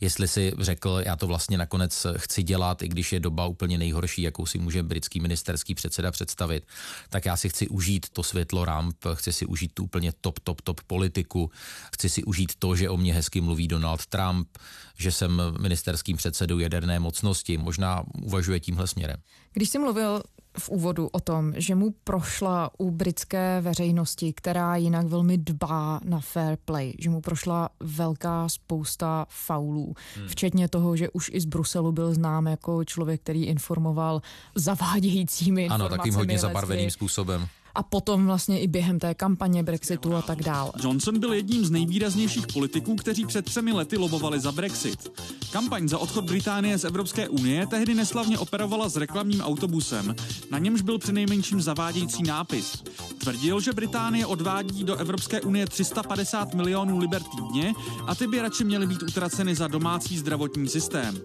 Jestli 0.00 0.28
si 0.28 0.52
řekl, 0.58 1.02
já 1.06 1.16
to 1.16 1.26
vlastně 1.26 1.58
nakonec 1.58 2.06
chci 2.16 2.42
dělat, 2.42 2.82
i 2.82 2.88
když 2.88 3.12
je 3.12 3.20
doba 3.20 3.46
úplně 3.46 3.78
nejhorší, 3.78 4.22
jakou 4.22 4.46
si 4.46 4.58
může 4.58 4.82
britský 4.82 5.20
ministerský 5.20 5.74
předseda 5.74 6.10
představit, 6.10 6.66
tak 7.08 7.24
já 7.24 7.36
si 7.36 7.48
chci 7.48 7.68
užít 7.68 8.08
to 8.08 8.22
světlo 8.22 8.64
ramp, 8.64 8.96
chci 9.14 9.32
si 9.32 9.46
užít 9.46 9.72
tu 9.74 9.84
úplně 9.84 10.12
top, 10.20 10.38
top, 10.38 10.60
top 10.60 10.80
politiku, 10.86 11.50
chci 11.94 12.08
si 12.08 12.24
užít 12.24 12.52
to, 12.58 12.76
že 12.76 12.90
o 12.90 12.96
mě 12.96 13.14
hezky 13.14 13.40
mluví 13.40 13.68
Donald 13.68 14.06
Trump, 14.06 14.58
že 14.98 15.12
jsem 15.12 15.42
ministerským 15.60 16.16
předsedou 16.16 16.58
jaderné 16.58 17.00
mocnosti. 17.00 17.58
Možná 17.58 18.04
uvažuje 18.22 18.60
tímhle 18.60 18.86
směrem. 18.86 19.16
Když 19.52 19.68
jsi 19.68 19.78
mluvil 19.78 20.22
v 20.58 20.68
úvodu 20.68 21.08
o 21.12 21.20
tom, 21.20 21.52
že 21.56 21.74
mu 21.74 21.94
prošla 22.04 22.70
u 22.78 22.90
britské 22.90 23.60
veřejnosti, 23.60 24.32
která 24.32 24.76
jinak 24.76 25.06
velmi 25.06 25.38
dbá 25.38 26.00
na 26.04 26.20
fair 26.20 26.58
play, 26.64 26.94
že 26.98 27.10
mu 27.10 27.20
prošla 27.20 27.68
velká 27.80 28.48
spousta 28.48 29.26
faulů, 29.28 29.94
hmm. 30.16 30.28
včetně 30.28 30.68
toho, 30.68 30.96
že 30.96 31.10
už 31.10 31.30
i 31.34 31.40
z 31.40 31.44
Bruselu 31.44 31.92
byl 31.92 32.14
znám 32.14 32.46
jako 32.46 32.84
člověk, 32.84 33.20
který 33.20 33.44
informoval 33.44 34.22
zavádějícími 34.54 35.68
Ano, 35.68 35.88
takým 35.88 36.14
hodně 36.14 36.38
zabarveným 36.38 36.90
způsobem 36.90 37.48
a 37.74 37.82
potom 37.82 38.26
vlastně 38.26 38.60
i 38.60 38.66
během 38.66 38.98
té 38.98 39.14
kampaně 39.14 39.62
Brexitu 39.62 40.14
a 40.14 40.22
tak 40.22 40.42
dál. 40.42 40.72
Johnson 40.82 41.18
byl 41.18 41.32
jedním 41.32 41.64
z 41.64 41.70
nejvýraznějších 41.70 42.46
politiků, 42.46 42.96
kteří 42.96 43.26
před 43.26 43.44
třemi 43.44 43.72
lety 43.72 43.96
lobovali 43.96 44.40
za 44.40 44.52
Brexit. 44.52 45.12
Kampaň 45.52 45.88
za 45.88 45.98
odchod 45.98 46.24
Británie 46.24 46.78
z 46.78 46.84
Evropské 46.84 47.28
unie 47.28 47.66
tehdy 47.66 47.94
neslavně 47.94 48.38
operovala 48.38 48.88
s 48.88 48.96
reklamním 48.96 49.40
autobusem, 49.40 50.14
na 50.50 50.58
němž 50.58 50.82
byl 50.82 50.98
přinejmenším 50.98 51.60
zavádějící 51.60 52.22
nápis. 52.22 52.82
Tvrdil, 53.20 53.60
že 53.60 53.72
Británie 53.72 54.26
odvádí 54.26 54.84
do 54.84 54.96
Evropské 54.96 55.40
unie 55.40 55.66
350 55.66 56.54
milionů 56.54 56.98
liber 56.98 57.22
týdně 57.22 57.72
a 58.06 58.14
ty 58.14 58.26
by 58.26 58.40
radši 58.42 58.64
měly 58.64 58.86
být 58.86 59.02
utraceny 59.02 59.54
za 59.54 59.68
domácí 59.68 60.18
zdravotní 60.18 60.68
systém. 60.68 61.20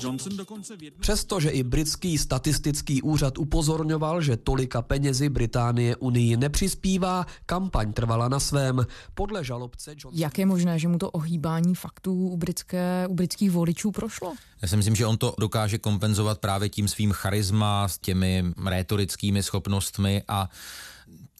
Johnson 0.00 0.36
dokonce 0.36 0.76
v 0.76 0.82
jednu... 0.82 1.00
Přestože 1.00 1.50
i 1.50 1.62
britský 1.62 2.18
statistický 2.18 3.02
úřad 3.02 3.38
upozorňoval, 3.38 4.20
že 4.20 4.36
tolika 4.36 4.82
penězi 4.82 5.28
Británie 5.28 5.96
Unii 5.96 6.36
nepřispívá, 6.36 7.26
kampaň 7.46 7.92
trvala 7.92 8.28
na 8.28 8.40
svém. 8.40 8.86
Podle 9.14 9.44
žalobce 9.44 9.90
Johnson... 9.90 10.20
Jak 10.20 10.38
je 10.38 10.46
možné, 10.46 10.78
že 10.78 10.88
mu 10.88 10.98
to 10.98 11.10
ohýbání 11.10 11.74
faktů 11.74 12.28
u, 12.28 12.36
britské, 12.36 13.06
u 13.08 13.14
britských 13.14 13.50
voličů 13.50 13.90
prošlo? 13.90 14.32
Já 14.62 14.68
si 14.68 14.76
myslím, 14.76 14.96
že 14.96 15.06
on 15.06 15.16
to 15.16 15.34
dokáže 15.38 15.78
kompenzovat 15.78 16.38
právě 16.38 16.68
tím 16.68 16.88
svým 16.88 17.12
charisma, 17.12 17.88
s 17.88 17.98
těmi 17.98 18.44
rétorickými 18.66 19.42
schopnostmi 19.42 20.22
a 20.28 20.48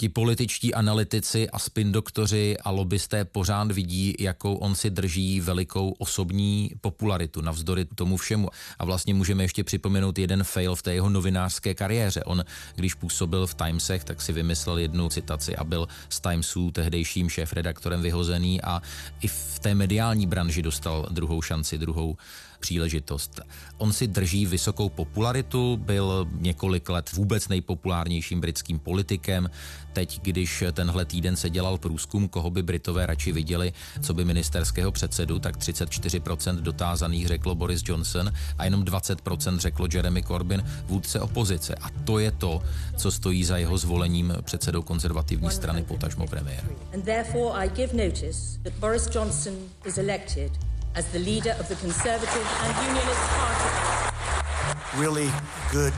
ti 0.00 0.09
političtí 0.09 0.75
analytici 0.75 1.50
a 1.50 1.59
spin 1.59 1.92
doktoři 1.92 2.57
a 2.64 2.71
lobbysté 2.71 3.25
pořád 3.25 3.73
vidí, 3.73 4.14
jakou 4.19 4.54
on 4.54 4.75
si 4.75 4.90
drží 4.90 5.40
velikou 5.40 5.90
osobní 5.99 6.71
popularitu 6.80 7.40
navzdory 7.40 7.85
tomu 7.85 8.16
všemu. 8.16 8.49
A 8.78 8.85
vlastně 8.85 9.14
můžeme 9.14 9.45
ještě 9.45 9.64
připomenout 9.64 10.19
jeden 10.19 10.45
fail 10.45 10.75
v 10.75 10.83
té 10.83 10.95
jeho 10.95 11.09
novinářské 11.09 11.75
kariéře. 11.75 12.25
On, 12.25 12.45
když 12.76 12.95
působil 12.95 13.47
v 13.47 13.54
Timesech, 13.54 14.04
tak 14.04 14.23
si 14.23 14.33
vymyslel 14.33 14.78
jednu 14.78 15.09
citaci 15.09 15.57
a 15.57 15.64
byl 15.64 15.88
z 16.09 16.21
Timesů 16.21 16.71
tehdejším 16.71 17.28
šéf-redaktorem 17.28 18.02
vyhozený 18.02 18.62
a 18.62 18.83
i 19.21 19.28
v 19.28 19.59
té 19.59 19.75
mediální 19.75 20.26
branži 20.26 20.62
dostal 20.62 21.07
druhou 21.11 21.42
šanci, 21.42 21.78
druhou 21.78 22.16
příležitost. 22.61 23.40
On 23.79 23.93
si 23.93 24.07
drží 24.07 24.47
vysokou 24.47 24.88
popularitu, 24.88 25.76
byl 25.76 26.29
několik 26.33 26.88
let 26.88 27.12
vůbec 27.12 27.49
nejpopulárnějším 27.49 28.40
britským 28.40 28.79
politikem. 28.79 29.50
Teď, 29.93 30.21
když 30.23 30.64
tenhle 30.73 31.05
týden 31.05 31.37
se 31.37 31.50
dělal 31.50 31.79
průzkum, 31.79 32.29
koho 32.29 32.50
by 32.50 32.62
Britové 32.62 33.07
radši 33.07 33.33
viděli, 33.33 33.73
co 34.02 34.14
by 34.14 34.25
ministerského 34.25 34.93
předsedu, 34.93 35.38
tak 35.38 35.57
34% 35.59 36.57
dotázaných 36.61 37.26
řeklo 37.26 37.55
Boris 37.55 37.83
Johnson 37.87 38.33
a 38.59 38.64
jenom 38.64 38.85
20% 38.85 39.59
řeklo 39.59 39.88
Jeremy 39.93 40.23
Corbyn, 40.23 40.64
vůdce 40.87 41.21
opozice. 41.21 41.75
A 41.75 41.90
to 42.05 42.19
je 42.19 42.31
to, 42.31 42.62
co 42.97 43.11
stojí 43.11 43.45
za 43.45 43.57
jeho 43.57 43.79
zvolením 43.79 44.35
předsedou 44.43 44.83
konzervativní 44.83 45.50
strany 45.50 45.83
potažmo 45.83 46.26
premiér. 46.26 46.64
And 46.95 47.02
therefore 47.05 47.64
I 47.64 47.69
give 47.69 48.07
notice 48.07 48.59
that 48.62 48.73
Boris 48.73 49.09
Johnson 49.14 49.55
is 49.85 49.99
elected 49.99 50.69
as 50.94 51.04
the 51.04 51.18
leader 51.18 51.54
of 51.61 51.68
the 51.68 51.76
Conservative 51.76 52.47
and 52.62 52.75
Unionist 52.88 53.20
Party. 53.37 53.70
Really 55.00 55.32
good 55.73 55.94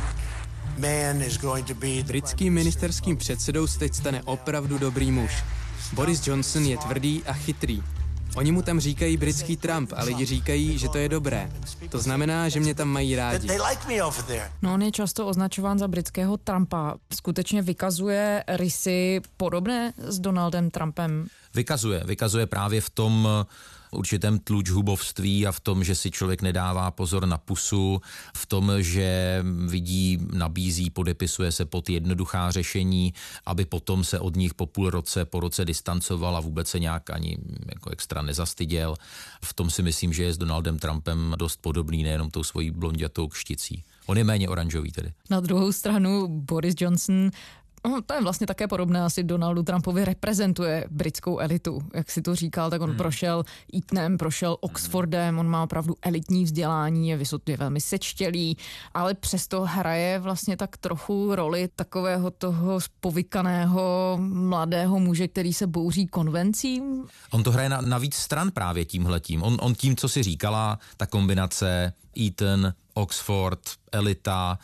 Britským 2.05 2.55
ministerským 2.55 3.17
předsedou 3.17 3.67
se 3.67 3.79
teď 3.79 3.95
stane 3.95 4.23
opravdu 4.23 4.79
dobrý 4.79 5.11
muž. 5.11 5.45
Boris 5.93 6.27
Johnson 6.27 6.65
je 6.65 6.79
tvrdý 6.79 7.23
a 7.27 7.33
chytrý. 7.33 7.83
Oni 8.37 8.53
mu 8.53 8.63
tam 8.63 8.81
říkají 8.81 9.17
britský 9.17 9.57
Trump 9.57 9.93
a 9.97 10.05
lidi 10.05 10.25
říkají, 10.25 10.79
že 10.79 10.89
to 10.89 10.99
je 10.99 11.09
dobré. 11.09 11.51
To 11.89 11.99
znamená, 11.99 12.49
že 12.49 12.61
mě 12.61 12.75
tam 12.75 12.89
mají 12.89 13.17
rádi. 13.17 13.49
No 14.63 14.75
on 14.75 14.83
je 14.83 14.93
často 14.93 15.27
označován 15.27 15.79
za 15.79 15.89
britského 15.89 16.37
Trumpa. 16.37 16.95
Skutečně 17.15 17.63
vykazuje 17.63 18.45
rysy 18.49 19.21
podobné 19.37 19.93
s 19.97 20.19
Donaldem 20.19 20.71
Trumpem? 20.71 21.27
Vykazuje. 21.55 22.03
Vykazuje 22.05 22.47
právě 22.47 22.81
v 22.81 22.91
tom 22.91 23.29
určitém 23.93 24.39
tlučhubovství 24.39 25.47
a 25.47 25.53
v 25.53 25.61
tom, 25.61 25.85
že 25.85 25.95
si 25.95 26.11
člověk 26.11 26.43
nedává 26.43 26.91
pozor 26.91 27.27
na 27.27 27.39
pusu, 27.39 28.01
v 28.37 28.47
tom, 28.47 28.73
že 28.79 29.45
vidí, 29.67 30.19
nabízí, 30.33 30.91
podepisuje 30.91 31.53
se 31.53 31.65
pod 31.65 31.91
jednoduchá 31.91 32.51
řešení, 32.51 33.15
aby 33.47 33.65
potom 33.65 34.05
se 34.05 34.21
od 34.21 34.37
nich 34.37 34.55
po 34.55 34.67
půl 34.67 34.91
roce, 34.91 35.25
po 35.25 35.41
roce 35.41 35.65
distancoval 35.65 36.37
a 36.37 36.41
vůbec 36.41 36.69
se 36.69 36.79
nějak 36.79 37.11
ani 37.11 37.39
jako 37.75 37.91
extra 37.91 38.23
nezastyděl. 38.23 38.97
V 39.45 39.55
tom 39.55 39.71
si 39.71 39.83
myslím, 39.83 40.13
že 40.13 40.23
je 40.23 40.33
s 40.33 40.39
Donaldem 40.39 40.79
Trumpem 40.79 41.35
dost 41.39 41.61
podobný, 41.61 42.03
nejenom 42.03 42.31
tou 42.31 42.45
svojí 42.45 42.71
blondětou 42.71 43.29
kšticí. 43.29 43.85
On 44.07 44.19
je 44.19 44.25
méně 44.25 44.49
oranžový 44.49 44.93
tedy. 44.93 45.13
Na 45.31 45.41
druhou 45.41 45.73
stranu 45.73 46.29
Boris 46.29 46.75
Johnson 46.81 47.31
to 48.07 48.15
je 48.15 48.23
vlastně 48.23 48.47
také 48.47 48.69
podobné 48.69 49.03
asi 49.03 49.23
Donaldu 49.23 49.63
Trumpovi 49.63 50.05
reprezentuje 50.05 50.87
britskou 50.91 51.39
elitu. 51.39 51.83
Jak 51.95 52.11
si 52.11 52.23
to 52.23 52.35
říkal, 52.35 52.71
tak 52.71 52.83
on 52.83 52.89
hmm. 52.89 52.99
prošel 52.99 53.45
Eatonem, 53.75 54.19
prošel 54.19 54.57
Oxfordem, 54.61 55.39
on 55.39 55.49
má 55.49 55.63
opravdu 55.63 55.95
elitní 56.03 56.45
vzdělání, 56.45 57.09
je 57.09 57.17
vysoký, 57.17 57.57
velmi 57.57 57.81
sečtělý, 57.81 58.57
ale 58.95 59.15
přesto 59.15 59.63
hraje 59.63 60.19
vlastně 60.19 60.57
tak 60.57 60.77
trochu 60.77 61.35
roli 61.35 61.69
takového 61.77 62.31
toho 62.31 62.81
spovykaného 62.81 64.19
mladého 64.21 64.99
muže, 64.99 65.29
který 65.29 65.53
se 65.53 65.67
bouří 65.67 66.07
konvencím. 66.07 67.05
On 67.31 67.43
to 67.43 67.53
hraje 67.53 67.69
na, 67.69 67.81
na 67.81 67.99
víc 67.99 68.15
stran 68.15 68.51
právě 68.51 68.85
tímhletím. 68.85 69.43
On, 69.43 69.57
on 69.61 69.75
tím, 69.75 69.97
co 69.97 70.09
si 70.09 70.23
říkala, 70.23 70.79
ta 70.97 71.07
kombinace 71.07 71.93
Eton, 72.27 72.73
Oxford, 72.95 73.61
elita, 73.93 74.59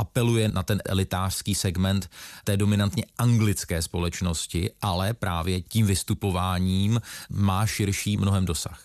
apeluje 0.00 0.48
na 0.48 0.62
ten 0.62 0.82
elitářský 0.84 1.54
segment 1.54 2.10
té 2.44 2.56
dominantně 2.56 3.04
anglické 3.18 3.82
společnosti, 3.82 4.70
ale 4.82 5.14
právě 5.14 5.60
tím 5.60 5.86
vystupováním 5.86 7.00
má 7.30 7.66
širší 7.66 8.16
mnohem 8.16 8.44
dosah. 8.44 8.84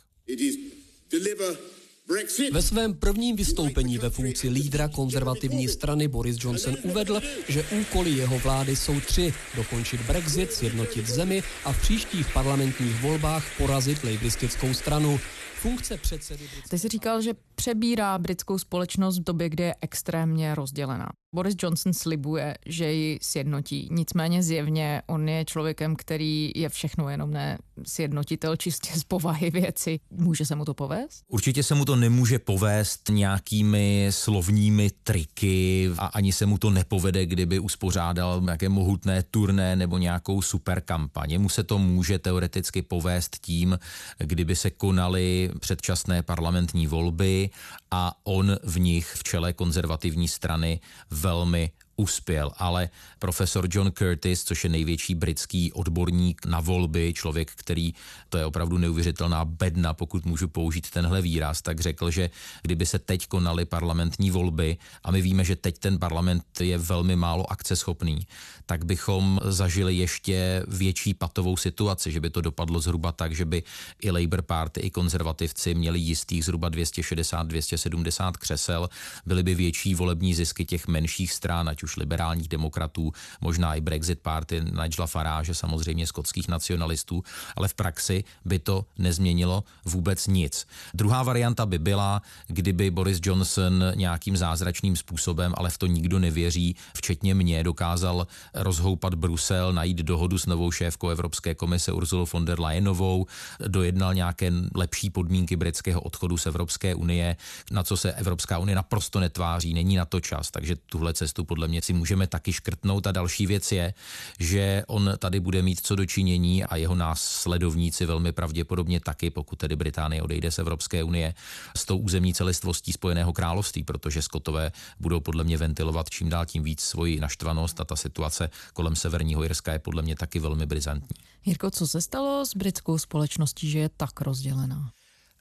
Ve 2.52 2.62
svém 2.62 2.94
prvním 2.94 3.36
vystoupení 3.36 3.98
ve 3.98 4.10
funkci 4.10 4.50
lídra 4.50 4.88
konzervativní 4.88 5.68
strany 5.68 6.08
Boris 6.08 6.38
Johnson 6.40 6.78
uvedl, 6.84 7.22
že 7.48 7.66
úkoly 7.82 8.12
jeho 8.12 8.40
vlády 8.40 8.76
jsou 8.76 9.00
tři. 9.00 9.34
Dokončit 9.56 10.02
Brexit, 10.02 10.54
sjednotit 10.54 11.08
zemi 11.08 11.44
a 11.64 11.74
v 11.74 11.82
příštích 11.82 12.28
parlamentních 12.34 13.02
volbách 13.02 13.58
porazit 13.58 14.04
lejbristickou 14.04 14.74
stranu 14.74 15.20
funkce 15.56 15.98
předsedy. 15.98 16.50
Ty 16.70 16.80
jsi 16.80 16.88
říkal, 16.88 17.22
že 17.22 17.34
přebírá 17.56 18.18
britskou 18.18 18.58
společnost 18.58 19.20
v 19.20 19.24
době, 19.24 19.50
kdy 19.50 19.64
je 19.64 19.76
extrémně 19.82 20.56
rozdělená. 20.56 21.10
Boris 21.36 21.56
Johnson 21.64 21.94
slibuje, 21.94 22.56
že 22.66 22.92
ji 22.92 23.20
sjednotí. 23.22 23.88
Nicméně 23.92 24.44
zjevně 24.44 25.02
on 25.08 25.30
je 25.30 25.46
člověkem, 25.46 25.96
který 25.96 26.52
je 26.56 26.70
všechno 26.70 27.10
jenom 27.10 27.32
ne 27.32 27.58
sjednotitel 27.84 28.56
čistě 28.56 29.00
z 29.00 29.04
povahy 29.04 29.52
věci. 29.52 30.00
Může 30.12 30.46
se 30.46 30.56
mu 30.56 30.66
to 30.66 30.74
povést? 30.74 31.24
Určitě 31.28 31.64
se 31.64 31.76
mu 31.76 31.86
to 31.86 31.96
nemůže 31.96 32.40
povést 32.40 33.10
nějakými 33.10 34.08
slovními 34.10 34.90
triky 35.04 35.92
a 35.98 36.06
ani 36.06 36.34
se 36.34 36.46
mu 36.46 36.58
to 36.58 36.70
nepovede, 36.70 37.26
kdyby 37.26 37.60
uspořádal 37.60 38.42
nějaké 38.42 38.70
mohutné 38.70 39.24
turné 39.24 39.76
nebo 39.76 39.98
nějakou 39.98 40.42
super 40.42 40.82
kampaně. 40.82 41.40
Mu 41.40 41.50
se 41.50 41.64
to 41.64 41.80
může 41.80 42.20
teoreticky 42.20 42.82
povést 42.82 43.38
tím, 43.42 43.80
kdyby 44.18 44.56
se 44.56 44.70
konaly 44.70 45.52
předčasné 45.60 46.24
parlamentní 46.24 46.88
volby 46.88 47.50
a 47.92 48.16
on 48.24 48.58
v 48.64 48.80
nich 48.80 49.14
v 49.16 49.24
čele 49.24 49.54
konzervativní 49.54 50.28
strany 50.28 50.80
velmi 51.26 51.72
uspěl, 51.96 52.52
ale 52.58 52.90
profesor 53.20 53.68
John 53.72 53.92
Curtis, 53.92 54.44
což 54.44 54.64
je 54.64 54.70
největší 54.70 55.16
britský 55.16 55.74
odborník 55.74 56.46
na 56.46 56.60
volby, 56.60 57.14
člověk, 57.14 57.52
který, 57.56 57.94
to 58.30 58.38
je 58.38 58.46
opravdu 58.46 58.78
neuvěřitelná 58.78 59.46
bedna, 59.46 59.94
pokud 59.94 60.26
můžu 60.26 60.48
použít 60.48 60.90
tenhle 60.90 61.22
výraz, 61.22 61.62
tak 61.62 61.80
řekl, 61.80 62.12
že 62.12 62.30
kdyby 62.62 62.86
se 62.86 63.00
teď 63.00 63.28
konaly 63.28 63.66
parlamentní 63.66 64.32
volby, 64.32 64.78
a 65.04 65.12
my 65.12 65.22
víme, 65.22 65.44
že 65.44 65.56
teď 65.56 65.78
ten 65.78 66.00
parlament 66.00 66.44
je 66.60 66.78
velmi 66.78 67.16
málo 67.16 67.52
akceschopný, 67.52 68.28
tak 68.66 68.86
bychom 68.86 69.40
zažili 69.44 69.96
ještě 69.96 70.64
větší 70.68 71.14
patovou 71.14 71.58
situaci, 71.58 72.12
že 72.12 72.20
by 72.20 72.30
to 72.30 72.42
dopadlo 72.42 72.80
zhruba 72.80 73.12
tak, 73.12 73.36
že 73.36 73.46
by 73.46 73.64
i 74.02 74.12
Labour 74.12 74.42
Party, 74.42 74.82
i 74.82 74.90
konzervativci 74.90 75.74
měli 75.74 76.00
jistých 76.00 76.46
zhruba 76.46 76.70
260-270 76.70 78.32
křesel, 78.32 78.90
byly 79.26 79.44
by 79.44 79.56
větší 79.56 79.96
volební 79.96 80.34
zisky 80.34 80.66
těch 80.66 80.88
menších 80.88 81.32
stran, 81.32 81.70
ať 81.70 81.85
už 81.86 81.98
liberálních 81.98 82.48
demokratů, 82.48 83.12
možná 83.42 83.76
i 83.76 83.82
Brexit 83.82 84.20
Party, 84.20 84.62
Nigela 84.82 85.08
Farage, 85.08 85.54
samozřejmě 85.54 86.08
skotských 86.08 86.48
nacionalistů, 86.48 87.24
ale 87.56 87.68
v 87.68 87.74
praxi 87.74 88.24
by 88.46 88.60
to 88.60 88.86
nezměnilo 88.98 89.64
vůbec 89.86 90.28
nic. 90.28 90.68
Druhá 90.94 91.24
varianta 91.24 91.66
by 91.66 91.80
byla, 91.80 92.22
kdyby 92.48 92.92
Boris 92.92 93.20
Johnson 93.24 93.84
nějakým 93.96 94.38
zázračným 94.38 94.96
způsobem, 94.96 95.54
ale 95.58 95.70
v 95.70 95.78
to 95.78 95.88
nikdo 95.88 96.20
nevěří, 96.20 96.76
včetně 96.98 97.36
mě, 97.36 97.64
dokázal 97.64 98.28
rozhoupat 98.54 99.16
Brusel, 99.16 99.74
najít 99.74 99.98
dohodu 99.98 100.38
s 100.38 100.46
novou 100.46 100.72
šéfkou 100.72 101.10
Evropské 101.10 101.56
komise 101.56 101.92
Ursula 101.92 102.26
von 102.34 102.46
der 102.46 102.60
Leyenovou, 102.60 103.26
dojednal 103.68 104.14
nějaké 104.14 104.52
lepší 104.76 105.10
podmínky 105.10 105.56
britského 105.56 106.02
odchodu 106.02 106.38
z 106.38 106.46
Evropské 106.46 106.96
unie, 106.96 107.36
na 107.72 107.84
co 107.84 107.98
se 107.98 108.14
Evropská 108.14 108.58
unie 108.58 108.76
naprosto 108.76 109.20
netváří, 109.20 109.74
není 109.74 109.96
na 109.96 110.06
to 110.06 110.20
čas, 110.20 110.52
takže 110.52 110.76
tuhle 110.76 111.14
cestu 111.14 111.46
podle 111.46 111.68
mě 111.68 111.75
si 111.82 111.94
můžeme 111.94 112.28
taky 112.28 112.54
škrtnout. 112.54 113.08
A 113.08 113.12
další 113.12 113.48
věc 113.48 113.72
je, 113.72 113.94
že 114.40 114.84
on 114.88 115.14
tady 115.20 115.40
bude 115.40 115.62
mít 115.62 115.80
co 115.84 115.96
dočinění 115.96 116.64
a 116.64 116.76
jeho 116.76 116.96
následovníci 116.96 118.06
velmi 118.06 118.32
pravděpodobně 118.32 119.00
taky, 119.00 119.30
pokud 119.30 119.56
tedy 119.56 119.76
Británie 119.76 120.22
odejde 120.22 120.52
z 120.52 120.60
Evropské 120.60 121.04
unie, 121.04 121.34
s 121.78 121.86
tou 121.86 121.98
územní 121.98 122.34
celistvostí 122.34 122.92
Spojeného 122.92 123.34
království, 123.34 123.84
protože 123.84 124.22
Skotové 124.22 124.72
budou 125.00 125.20
podle 125.20 125.44
mě 125.44 125.58
ventilovat 125.58 126.10
čím 126.10 126.30
dál 126.30 126.46
tím 126.46 126.64
víc 126.64 126.82
svoji 126.82 127.20
naštvanost 127.20 127.82
a 127.82 127.86
ta 127.86 127.96
situace 127.96 128.50
kolem 128.74 128.96
Severního 128.96 129.44
Jirska 129.44 129.74
je 129.74 129.80
podle 129.80 130.02
mě 130.02 130.16
taky 130.16 130.40
velmi 130.40 130.66
brizantní. 130.66 131.16
Jirko, 131.46 131.72
co 131.72 131.88
se 131.88 132.02
stalo 132.02 132.46
s 132.46 132.56
britskou 132.56 132.98
společností, 132.98 133.70
že 133.70 133.80
je 133.80 133.90
tak 133.90 134.22
rozdělená? 134.22 134.92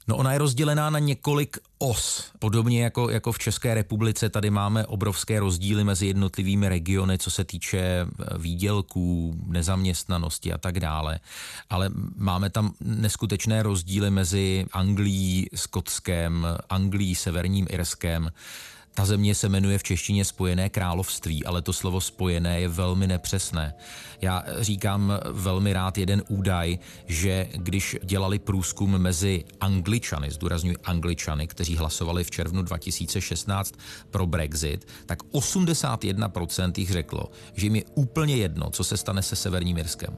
No 0.07 0.17
ona 0.17 0.33
je 0.33 0.39
rozdělená 0.39 0.91
na 0.91 0.99
několik 0.99 1.59
os. 1.79 2.31
Podobně 2.39 2.85
jako, 2.85 3.11
jako 3.11 3.33
v 3.33 3.39
České 3.39 3.75
republice, 3.75 4.29
tady 4.29 4.51
máme 4.51 4.87
obrovské 4.87 5.41
rozdíly 5.41 5.85
mezi 5.85 6.07
jednotlivými 6.07 6.69
regiony, 6.69 7.19
co 7.19 7.31
se 7.31 7.45
týče 7.45 7.79
e, 7.79 8.07
výdělků, 8.39 9.35
nezaměstnanosti 9.47 10.53
a 10.53 10.59
tak 10.59 10.81
dále. 10.81 11.21
Ale 11.71 11.91
máme 12.17 12.51
tam 12.51 12.75
neskutečné 12.81 13.63
rozdíly 13.63 14.11
mezi 14.11 14.67
Anglií, 14.73 15.49
Skotskem, 15.55 16.47
Anglií, 16.71 17.15
Severním 17.15 17.67
Irskem. 17.71 18.31
Ta 18.95 19.05
země 19.05 19.35
se 19.35 19.49
jmenuje 19.49 19.79
v 19.79 19.83
češtině 19.83 20.25
Spojené 20.25 20.69
království, 20.69 21.45
ale 21.45 21.63
to 21.63 21.73
slovo 21.73 22.01
spojené 22.01 22.61
je 22.61 22.69
velmi 22.69 23.07
nepřesné. 23.07 23.75
Já 24.21 24.45
říkám 24.61 25.13
velmi 25.33 25.73
rád 25.73 25.99
jeden 25.99 26.23
údaj, 26.29 26.79
že 27.07 27.49
když 27.53 27.97
dělali 28.03 28.39
průzkum 28.39 28.99
mezi 28.99 29.45
Angličany, 29.61 30.31
zdůrazňuji 30.31 30.77
Angličany, 30.85 31.47
kteří 31.47 31.77
hlasovali 31.77 32.25
v 32.25 32.31
červnu 32.31 32.63
2016 32.63 33.75
pro 34.11 34.27
Brexit, 34.27 34.89
tak 35.07 35.23
81% 35.23 36.73
jich 36.77 36.91
řeklo, 36.91 37.31
že 37.55 37.67
jim 37.67 37.77
je 37.77 37.85
úplně 37.95 38.37
jedno, 38.37 38.71
co 38.71 38.85
se 38.85 38.97
stane 38.97 39.23
se 39.23 39.37
Severním 39.37 39.79
Irskem 39.79 40.17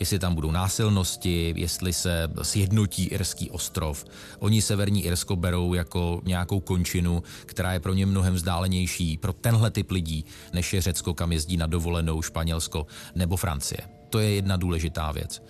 jestli 0.00 0.18
tam 0.18 0.34
budou 0.34 0.50
násilnosti, 0.50 1.54
jestli 1.56 1.92
se 1.92 2.28
sjednotí 2.42 3.04
Irský 3.04 3.50
ostrov. 3.50 4.04
Oni 4.38 4.62
Severní 4.62 5.04
Irsko 5.04 5.36
berou 5.36 5.74
jako 5.74 6.20
nějakou 6.24 6.60
končinu, 6.60 7.22
která 7.46 7.72
je 7.72 7.80
pro 7.80 7.94
ně 7.94 8.06
mnohem 8.06 8.34
vzdálenější 8.34 9.16
pro 9.16 9.32
tenhle 9.32 9.70
typ 9.70 9.90
lidí, 9.90 10.24
než 10.52 10.72
je 10.72 10.82
Řecko, 10.82 11.14
kam 11.14 11.32
jezdí 11.32 11.56
na 11.56 11.66
dovolenou, 11.66 12.22
Španělsko 12.22 12.86
nebo 13.14 13.36
Francie. 13.36 13.80
To 14.10 14.18
je 14.18 14.34
jedna 14.34 14.56
důležitá 14.56 15.12
věc. 15.12 15.42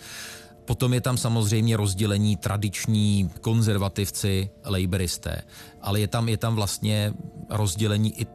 Potom 0.65 0.95
je 0.95 1.01
tam 1.01 1.17
samozřejmě 1.17 1.77
rozdělení 1.77 2.37
tradiční 2.37 3.31
konzervativci, 3.41 4.51
laboristé, 4.65 5.43
ale 5.83 6.01
je 6.01 6.09
tam, 6.09 6.29
je 6.29 6.37
tam 6.37 6.55
vlastně 6.55 7.13
rozdělení 7.51 8.21
i 8.21 8.27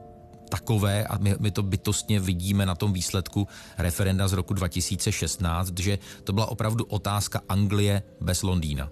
takové, 0.50 1.04
a 1.04 1.18
my, 1.18 1.36
my 1.40 1.52
to 1.52 1.64
bytostně 1.64 2.20
vidíme 2.20 2.66
na 2.66 2.76
tom 2.76 2.94
výsledku 2.94 3.48
referenda 3.78 4.28
z 4.28 4.34
roku 4.34 4.54
2016, 4.54 5.80
že 5.80 6.00
to 6.24 6.34
byla 6.34 6.46
opravdu 6.46 6.86
otázka 6.86 7.42
Anglie 7.50 8.04
bez 8.22 8.44
Londýna. 8.44 8.90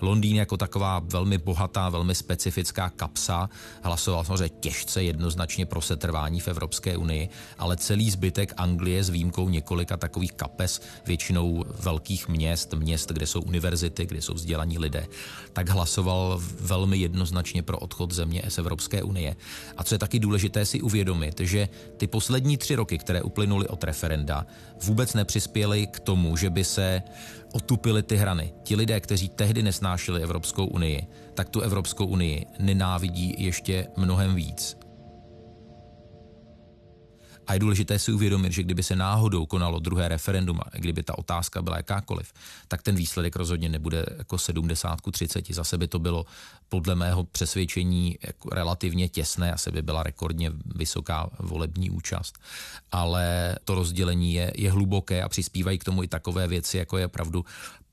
Londýn 0.00 0.36
jako 0.36 0.56
taková 0.56 0.98
velmi 0.98 1.38
bohatá, 1.38 1.88
velmi 1.88 2.14
specifická 2.14 2.90
kapsa 2.90 3.50
hlasoval 3.82 4.24
samozřejmě 4.24 4.48
těžce 4.48 5.02
jednoznačně 5.02 5.66
pro 5.66 5.80
setrvání 5.80 6.40
v 6.40 6.48
Evropské 6.48 6.96
unii, 6.96 7.28
ale 7.58 7.76
celý 7.76 8.10
zbytek 8.10 8.54
Anglie 8.56 9.04
s 9.04 9.08
výjimkou 9.08 9.48
několika 9.48 9.96
takových 9.96 10.32
kapes, 10.32 10.82
většinou 11.06 11.64
velkých 11.80 12.28
měst, 12.28 12.74
měst, 12.74 13.12
kde 13.12 13.26
jsou 13.26 13.40
univerzity, 13.40 14.06
kde 14.06 14.22
jsou 14.22 14.34
vzdělaní 14.34 14.78
lidé, 14.78 15.06
tak 15.52 15.68
hlasoval 15.68 16.40
velmi 16.60 16.96
jednoznačně 16.96 17.62
pro 17.62 17.78
odchod 17.78 18.12
země 18.12 18.42
z 18.48 18.58
Evropské 18.58 19.02
unie. 19.02 19.36
A 19.76 19.84
co 19.84 19.94
je 19.94 19.98
taky 19.98 20.18
důležité 20.18 20.66
si 20.66 20.80
uvědomit, 20.80 21.40
že 21.40 21.68
ty 21.96 22.06
poslední 22.06 22.56
tři 22.56 22.74
roky, 22.74 22.98
které 22.98 23.22
uplynuly 23.22 23.68
od 23.68 23.84
referenda, 23.84 24.46
vůbec 24.82 25.14
nepřispěly 25.14 25.86
k 25.86 26.00
tomu, 26.00 26.36
že 26.36 26.50
by 26.50 26.64
se 26.64 27.02
otupili 27.54 28.02
ty 28.02 28.16
hrany. 28.16 28.52
Ti 28.62 28.76
lidé, 28.76 29.00
kteří 29.00 29.28
tehdy 29.28 29.62
nesnášeli 29.62 30.22
Evropskou 30.22 30.66
unii, 30.66 31.06
tak 31.34 31.48
tu 31.48 31.60
Evropskou 31.60 32.06
unii 32.06 32.46
nenávidí 32.58 33.34
ještě 33.38 33.86
mnohem 33.96 34.34
víc. 34.34 34.83
A 37.46 37.54
je 37.54 37.60
důležité 37.60 37.98
si 37.98 38.12
uvědomit, 38.12 38.52
že 38.52 38.62
kdyby 38.62 38.82
se 38.82 38.96
náhodou 38.96 39.46
konalo 39.46 39.78
druhé 39.78 40.08
referendum, 40.08 40.60
a 40.60 40.78
kdyby 40.78 41.02
ta 41.02 41.18
otázka 41.18 41.62
byla 41.62 41.76
jakákoliv, 41.76 42.32
tak 42.68 42.82
ten 42.82 42.96
výsledek 42.96 43.36
rozhodně 43.36 43.68
nebude 43.68 44.06
jako 44.18 44.38
70 44.38 45.00
ku 45.00 45.10
30. 45.10 45.54
Zase 45.54 45.78
by 45.78 45.88
to 45.88 45.98
bylo 45.98 46.26
podle 46.68 46.94
mého 46.94 47.24
přesvědčení 47.24 48.18
jako 48.22 48.48
relativně 48.50 49.08
těsné, 49.08 49.52
asi 49.52 49.70
by 49.70 49.82
byla 49.82 50.02
rekordně 50.02 50.52
vysoká 50.74 51.30
volební 51.38 51.90
účast. 51.90 52.38
Ale 52.92 53.56
to 53.64 53.74
rozdělení 53.74 54.34
je, 54.34 54.52
je 54.56 54.70
hluboké 54.70 55.22
a 55.22 55.28
přispívají 55.28 55.78
k 55.78 55.84
tomu 55.84 56.02
i 56.02 56.08
takové 56.08 56.48
věci, 56.48 56.78
jako 56.78 56.98
je 56.98 57.08
pravdu 57.08 57.44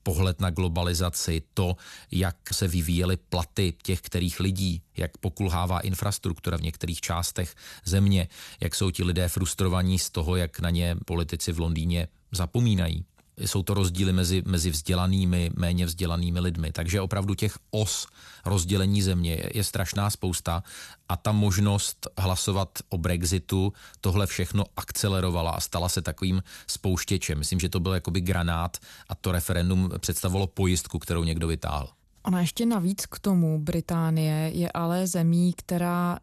pohled 0.02 0.40
na 0.40 0.50
globalizaci, 0.50 1.42
to, 1.54 1.76
jak 2.10 2.36
se 2.52 2.68
vyvíjely 2.68 3.16
platy 3.16 3.74
těch 3.82 4.00
kterých 4.00 4.40
lidí, 4.40 4.82
jak 4.96 5.18
pokulhává 5.18 5.80
infrastruktura 5.80 6.56
v 6.56 6.62
některých 6.62 7.00
částech 7.00 7.54
země, 7.84 8.28
jak 8.60 8.74
jsou 8.74 8.90
ti 8.90 9.04
lidé 9.04 9.28
frustrovaní 9.28 9.98
z 9.98 10.10
toho, 10.10 10.36
jak 10.36 10.60
na 10.60 10.70
ně 10.70 10.96
politici 11.04 11.52
v 11.52 11.60
Londýně 11.60 12.08
zapomínají 12.32 13.04
jsou 13.36 13.62
to 13.62 13.74
rozdíly 13.74 14.12
mezi, 14.12 14.42
mezi 14.46 14.70
vzdělanými, 14.70 15.50
méně 15.56 15.86
vzdělanými 15.86 16.40
lidmi. 16.40 16.72
Takže 16.72 17.00
opravdu 17.00 17.34
těch 17.34 17.58
os 17.70 18.06
rozdělení 18.44 19.02
země 19.02 19.30
je, 19.30 19.50
je 19.54 19.64
strašná 19.64 20.10
spousta 20.10 20.62
a 21.08 21.16
ta 21.16 21.32
možnost 21.32 22.06
hlasovat 22.18 22.78
o 22.88 22.98
Brexitu 22.98 23.72
tohle 24.00 24.26
všechno 24.26 24.64
akcelerovala 24.76 25.50
a 25.50 25.60
stala 25.60 25.88
se 25.88 26.02
takovým 26.02 26.42
spouštěčem. 26.66 27.38
Myslím, 27.38 27.60
že 27.60 27.68
to 27.68 27.80
byl 27.80 27.94
jakoby 27.94 28.20
granát 28.20 28.76
a 29.08 29.14
to 29.14 29.32
referendum 29.32 29.90
představovalo 29.98 30.46
pojistku, 30.46 30.98
kterou 30.98 31.24
někdo 31.24 31.46
vytáhl. 31.46 31.88
Ona 32.24 32.40
ještě 32.40 32.66
navíc 32.66 33.06
k 33.06 33.18
tomu 33.18 33.58
Británie 33.58 34.50
je 34.54 34.72
ale 34.72 35.06
zemí, 35.06 35.52
která 35.56 36.18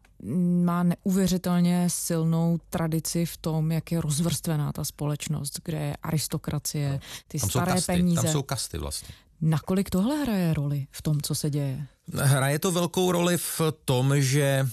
má 0.64 0.82
neuvěřitelně 0.82 1.88
silnou 1.90 2.58
tradici 2.70 3.26
v 3.26 3.36
tom, 3.36 3.72
jak 3.72 3.92
je 3.92 4.00
rozvrstvená 4.00 4.72
ta 4.72 4.84
společnost, 4.84 5.60
kde 5.64 5.78
je 5.78 5.96
aristokracie, 6.02 7.00
ty 7.28 7.38
tam 7.38 7.50
staré 7.50 7.72
kasty, 7.72 7.86
peníze. 7.86 8.22
Tam 8.22 8.32
jsou 8.32 8.42
kasty 8.42 8.78
vlastně. 8.78 9.14
Nakolik 9.40 9.90
tohle 9.90 10.16
hraje 10.16 10.54
roli 10.54 10.86
v 10.90 11.02
tom, 11.02 11.20
co 11.20 11.34
se 11.34 11.50
děje? 11.50 11.86
Hraje 12.14 12.58
to 12.58 12.72
velkou 12.72 13.12
roli 13.12 13.38
v 13.38 13.60
tom, 13.84 14.20
že 14.20 14.68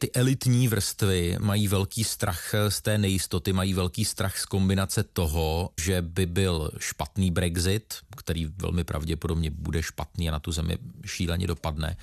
ty 0.00 0.12
elitní 0.12 0.68
vrstvy 0.68 1.36
mají 1.40 1.68
velký 1.68 2.04
strach 2.04 2.54
z 2.68 2.82
té 2.82 2.98
nejistoty, 2.98 3.52
mají 3.52 3.74
velký 3.74 4.04
strach 4.04 4.38
z 4.38 4.44
kombinace 4.44 5.02
toho, 5.02 5.70
že 5.80 6.02
by 6.02 6.26
byl 6.26 6.70
špatný 6.78 7.30
Brexit, 7.30 7.94
který 8.16 8.46
velmi 8.46 8.84
pravděpodobně 8.84 9.50
bude 9.50 9.82
špatný 9.82 10.28
a 10.28 10.32
na 10.32 10.38
tu 10.38 10.52
zemi 10.52 10.78
šíleně 11.06 11.46
dopadne, 11.46 11.96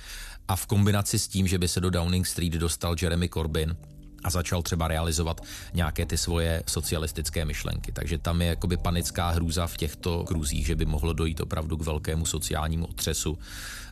a 0.48 0.56
v 0.56 0.66
kombinaci 0.66 1.18
s 1.18 1.28
tím, 1.28 1.46
že 1.46 1.58
by 1.58 1.68
se 1.68 1.80
do 1.80 1.90
Downing 1.90 2.26
Street 2.26 2.52
dostal 2.52 2.96
Jeremy 3.02 3.28
Corbyn, 3.28 3.76
a 4.24 4.30
začal 4.30 4.62
třeba 4.62 4.88
realizovat 4.88 5.40
nějaké 5.74 6.06
ty 6.06 6.18
svoje 6.18 6.62
socialistické 6.66 7.44
myšlenky. 7.44 7.92
Takže 7.92 8.18
tam 8.18 8.42
je 8.42 8.48
jakoby 8.48 8.76
panická 8.76 9.30
hrůza 9.30 9.66
v 9.66 9.76
těchto 9.76 10.24
kruzích, 10.24 10.66
že 10.66 10.76
by 10.76 10.84
mohlo 10.84 11.12
dojít 11.12 11.40
opravdu 11.40 11.76
k 11.76 11.84
velkému 11.84 12.26
sociálnímu 12.26 12.86
otřesu, 12.86 13.38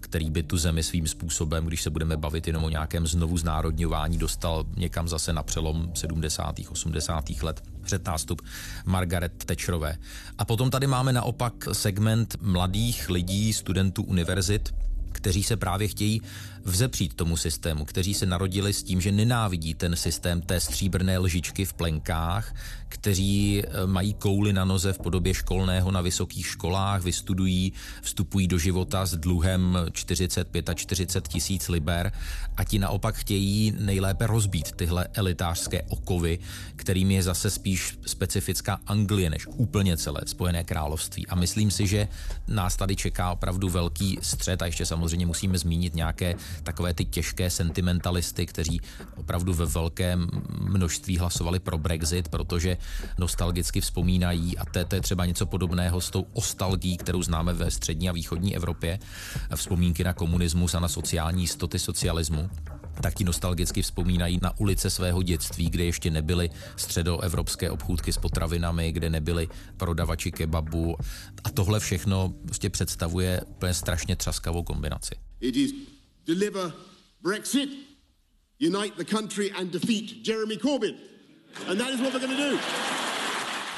který 0.00 0.30
by 0.30 0.42
tu 0.42 0.56
zemi 0.56 0.82
svým 0.82 1.06
způsobem, 1.06 1.66
když 1.66 1.82
se 1.82 1.90
budeme 1.90 2.16
bavit 2.16 2.46
jenom 2.46 2.64
o 2.64 2.68
nějakém 2.68 3.06
znovu 3.06 3.38
znárodňování, 3.38 4.18
dostal 4.18 4.64
někam 4.76 5.08
zase 5.08 5.32
na 5.32 5.42
přelom 5.42 5.90
70. 5.94 6.54
80. 6.68 7.24
let 7.42 7.62
před 7.82 8.06
nástup 8.06 8.42
Margaret 8.84 9.44
Thatcherové. 9.44 9.96
A 10.38 10.44
potom 10.44 10.70
tady 10.70 10.86
máme 10.86 11.12
naopak 11.12 11.54
segment 11.72 12.36
mladých 12.40 13.10
lidí, 13.10 13.52
studentů 13.52 14.02
univerzit, 14.02 14.74
kteří 15.12 15.42
se 15.42 15.56
právě 15.56 15.88
chtějí 15.88 16.22
vzepřít 16.66 17.14
tomu 17.14 17.36
systému, 17.36 17.84
kteří 17.84 18.14
se 18.14 18.26
narodili 18.26 18.72
s 18.72 18.82
tím, 18.82 19.00
že 19.00 19.12
nenávidí 19.12 19.74
ten 19.74 19.96
systém 19.96 20.40
té 20.40 20.60
stříbrné 20.60 21.18
lžičky 21.18 21.64
v 21.64 21.72
plenkách, 21.72 22.54
kteří 22.88 23.62
eh, 23.62 23.86
mají 23.86 24.14
kouly 24.14 24.52
na 24.52 24.64
noze 24.64 24.92
v 24.92 24.98
podobě 24.98 25.34
školného 25.34 25.90
na 25.90 26.00
vysokých 26.00 26.46
školách, 26.46 27.02
vystudují, 27.02 27.72
vstupují 28.02 28.48
do 28.48 28.58
života 28.58 29.06
s 29.06 29.16
dluhem 29.16 29.78
40, 29.92 30.48
45 30.74 31.28
tisíc 31.28 31.68
liber 31.68 32.12
a 32.56 32.64
ti 32.64 32.78
naopak 32.78 33.14
chtějí 33.14 33.74
nejlépe 33.80 34.26
rozbít 34.26 34.72
tyhle 34.72 35.08
elitářské 35.14 35.82
okovy, 35.82 36.38
kterým 36.76 37.10
je 37.10 37.22
zase 37.22 37.50
spíš 37.50 37.98
specifická 38.06 38.80
Anglie 38.86 39.30
než 39.30 39.46
úplně 39.46 39.96
celé 39.96 40.20
Spojené 40.26 40.64
království. 40.64 41.26
A 41.26 41.34
myslím 41.34 41.70
si, 41.70 41.86
že 41.86 42.08
nás 42.48 42.76
tady 42.76 42.96
čeká 42.96 43.32
opravdu 43.32 43.68
velký 43.68 44.18
střed 44.22 44.62
a 44.62 44.66
ještě 44.66 44.86
samozřejmě 44.86 45.26
musíme 45.26 45.58
zmínit 45.58 45.94
nějaké 45.94 46.34
takové 46.62 46.94
ty 46.94 47.04
těžké 47.04 47.50
sentimentalisty, 47.50 48.46
kteří 48.46 48.80
opravdu 49.16 49.54
ve 49.54 49.66
velkém 49.66 50.28
množství 50.60 51.18
hlasovali 51.18 51.58
pro 51.58 51.78
Brexit, 51.78 52.28
protože 52.28 52.76
nostalgicky 53.18 53.80
vzpomínají 53.80 54.58
a 54.58 54.64
to, 54.64 54.84
to 54.84 54.94
je 54.94 55.00
třeba 55.00 55.26
něco 55.26 55.46
podobného 55.46 56.00
s 56.00 56.10
tou 56.10 56.26
ostalgí, 56.32 56.96
kterou 56.96 57.22
známe 57.22 57.52
ve 57.52 57.70
střední 57.70 58.08
a 58.08 58.12
východní 58.12 58.56
Evropě, 58.56 58.98
vzpomínky 59.54 60.04
na 60.04 60.12
komunismus 60.12 60.74
a 60.74 60.80
na 60.80 60.88
sociální 60.88 61.42
jistoty 61.42 61.78
socialismu 61.78 62.50
tak 63.00 63.14
ti 63.14 63.24
nostalgicky 63.24 63.82
vzpomínají 63.82 64.38
na 64.42 64.58
ulice 64.58 64.90
svého 64.90 65.22
dětství, 65.22 65.70
kde 65.70 65.84
ještě 65.84 66.10
nebyly 66.10 66.50
středoevropské 66.76 67.70
obchůdky 67.70 68.12
s 68.12 68.18
potravinami, 68.18 68.92
kde 68.92 69.10
nebyly 69.10 69.48
prodavači 69.76 70.32
kebabu. 70.32 70.96
A 71.44 71.50
tohle 71.50 71.80
všechno 71.80 72.34
prostě 72.46 72.70
představuje 72.70 73.40
úplně 73.40 73.74
strašně 73.74 74.16
třaskavou 74.16 74.62
kombinaci. 74.62 75.14
It 75.40 75.56
is 75.56 75.95
deliver 76.26 76.72
Brexit, 77.22 77.68
unite 78.58 78.96
the 78.96 79.04
country 79.04 79.52
and 79.52 79.70
defeat 79.70 80.24
Jeremy 80.24 80.56
Corbyn. 80.56 80.96
And 81.68 81.80
that 81.80 81.90
is 81.90 82.00
what 82.00 82.12
we're 82.12 82.26
going 82.26 82.36
to 82.36 82.50
do. 82.50 82.58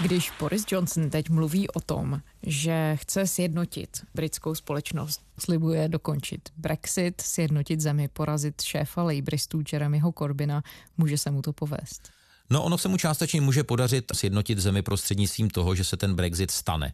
Když 0.02 0.32
Boris 0.40 0.64
Johnson 0.72 1.10
teď 1.10 1.30
mluví 1.30 1.68
o 1.68 1.80
tom, 1.80 2.20
že 2.42 2.96
chce 2.96 3.26
sjednotit 3.26 4.06
britskou 4.14 4.54
společnost, 4.54 5.20
slibuje 5.38 5.88
dokončit 5.88 6.48
Brexit, 6.56 7.20
sjednotit 7.20 7.80
zemi, 7.80 8.08
porazit 8.08 8.62
šéfa 8.62 9.02
lejbristů 9.02 9.62
Jeremyho 9.72 10.12
Corbyna, 10.12 10.62
může 10.96 11.18
se 11.18 11.30
mu 11.30 11.42
to 11.42 11.52
povést? 11.52 12.17
No 12.50 12.62
ono 12.62 12.78
se 12.78 12.88
mu 12.88 12.96
částečně 12.96 13.40
může 13.40 13.64
podařit 13.64 14.04
sjednotit 14.14 14.58
zemi 14.58 14.82
prostřednictvím 14.82 15.50
toho, 15.50 15.74
že 15.74 15.84
se 15.84 15.96
ten 15.96 16.14
Brexit 16.14 16.50
stane. 16.50 16.92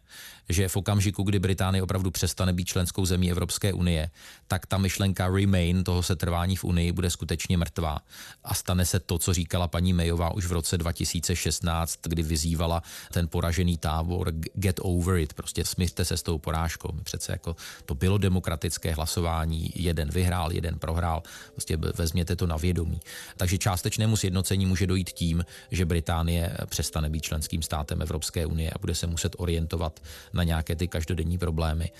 Že 0.49 0.67
v 0.67 0.75
okamžiku, 0.75 1.23
kdy 1.23 1.39
Británie 1.39 1.83
opravdu 1.83 2.11
přestane 2.11 2.53
být 2.53 2.67
členskou 2.67 3.05
zemí 3.05 3.31
Evropské 3.31 3.73
unie, 3.73 4.09
tak 4.47 4.65
ta 4.65 4.77
myšlenka 4.77 5.27
remain, 5.27 5.83
toho 5.83 6.03
se 6.03 6.15
trvání 6.15 6.55
v 6.55 6.63
Unii, 6.63 6.91
bude 6.91 7.09
skutečně 7.09 7.57
mrtvá. 7.57 7.99
A 8.43 8.53
stane 8.53 8.85
se 8.85 8.99
to, 8.99 9.17
co 9.17 9.33
říkala 9.33 9.67
paní 9.67 9.93
Mayová 9.93 10.33
už 10.33 10.45
v 10.45 10.51
roce 10.51 10.77
2016, 10.77 11.99
kdy 12.03 12.23
vyzývala 12.23 12.83
ten 13.13 13.27
poražený 13.27 13.77
tábor 13.77 14.31
get 14.53 14.79
over 14.83 15.17
it, 15.17 15.33
prostě 15.33 15.65
smířte 15.65 16.05
se 16.05 16.17
s 16.17 16.23
tou 16.23 16.37
porážkou. 16.37 16.89
Přece 17.03 17.31
jako 17.31 17.55
to 17.85 17.95
bylo 17.95 18.17
demokratické 18.17 18.93
hlasování, 18.93 19.71
jeden 19.75 20.09
vyhrál, 20.09 20.51
jeden 20.51 20.79
prohrál, 20.79 21.23
prostě 21.51 21.77
vezměte 21.77 22.35
to 22.35 22.47
na 22.47 22.57
vědomí. 22.57 22.99
Takže 23.37 23.57
částečnému 23.57 24.17
sjednocení 24.17 24.65
může 24.65 24.87
dojít 24.87 25.09
tím, 25.09 25.44
že 25.71 25.85
Británie 25.85 26.57
přestane 26.65 27.09
být 27.09 27.23
členským 27.23 27.61
státem 27.61 28.01
Evropské 28.01 28.45
unie 28.45 28.71
a 28.71 28.79
bude 28.79 28.95
se 28.95 29.07
muset 29.07 29.35
orientovat 29.37 29.99
na 30.33 30.43
nějaké 30.43 30.75
ty 30.75 30.87
každodenní 30.87 31.37
problémy. 31.37 31.91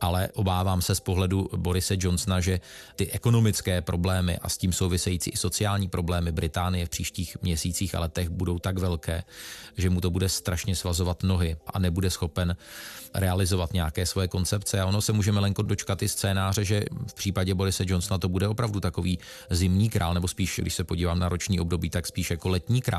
Ale 0.00 0.28
obávám 0.34 0.82
se 0.82 0.94
z 0.94 1.00
pohledu 1.00 1.48
Borise 1.56 1.96
Johnsona, 1.98 2.40
že 2.40 2.60
ty 2.96 3.10
ekonomické 3.10 3.80
problémy 3.82 4.38
a 4.38 4.48
s 4.48 4.58
tím 4.58 4.72
související 4.72 5.30
i 5.30 5.36
sociální 5.36 5.88
problémy 5.88 6.32
Británie 6.32 6.86
v 6.86 6.88
příštích 6.88 7.36
měsících 7.42 7.94
a 7.94 8.00
letech 8.00 8.28
budou 8.28 8.58
tak 8.58 8.78
velké, 8.78 9.22
že 9.76 9.90
mu 9.90 10.00
to 10.00 10.10
bude 10.10 10.28
strašně 10.28 10.76
svazovat 10.76 11.22
nohy 11.22 11.56
a 11.66 11.78
nebude 11.78 12.10
schopen 12.10 12.56
realizovat 13.14 13.72
nějaké 13.72 14.06
svoje 14.06 14.28
koncepce. 14.28 14.80
A 14.80 14.86
ono 14.86 15.02
se 15.02 15.12
můžeme 15.12 15.40
lenko 15.40 15.62
dočkat 15.62 16.02
i 16.02 16.08
scénáře, 16.08 16.64
že 16.64 16.84
v 17.06 17.14
případě 17.14 17.54
Borise 17.54 17.84
Johnsona 17.86 18.18
to 18.18 18.28
bude 18.28 18.48
opravdu 18.48 18.80
takový 18.80 19.18
zimní 19.50 19.90
král, 19.90 20.14
nebo 20.14 20.28
spíš, 20.28 20.60
když 20.62 20.74
se 20.74 20.84
podívám 20.84 21.18
na 21.18 21.28
roční 21.28 21.60
období, 21.60 21.90
tak 21.90 22.06
spíš 22.06 22.30
jako 22.30 22.48
letní 22.48 22.82
král. 22.82 22.89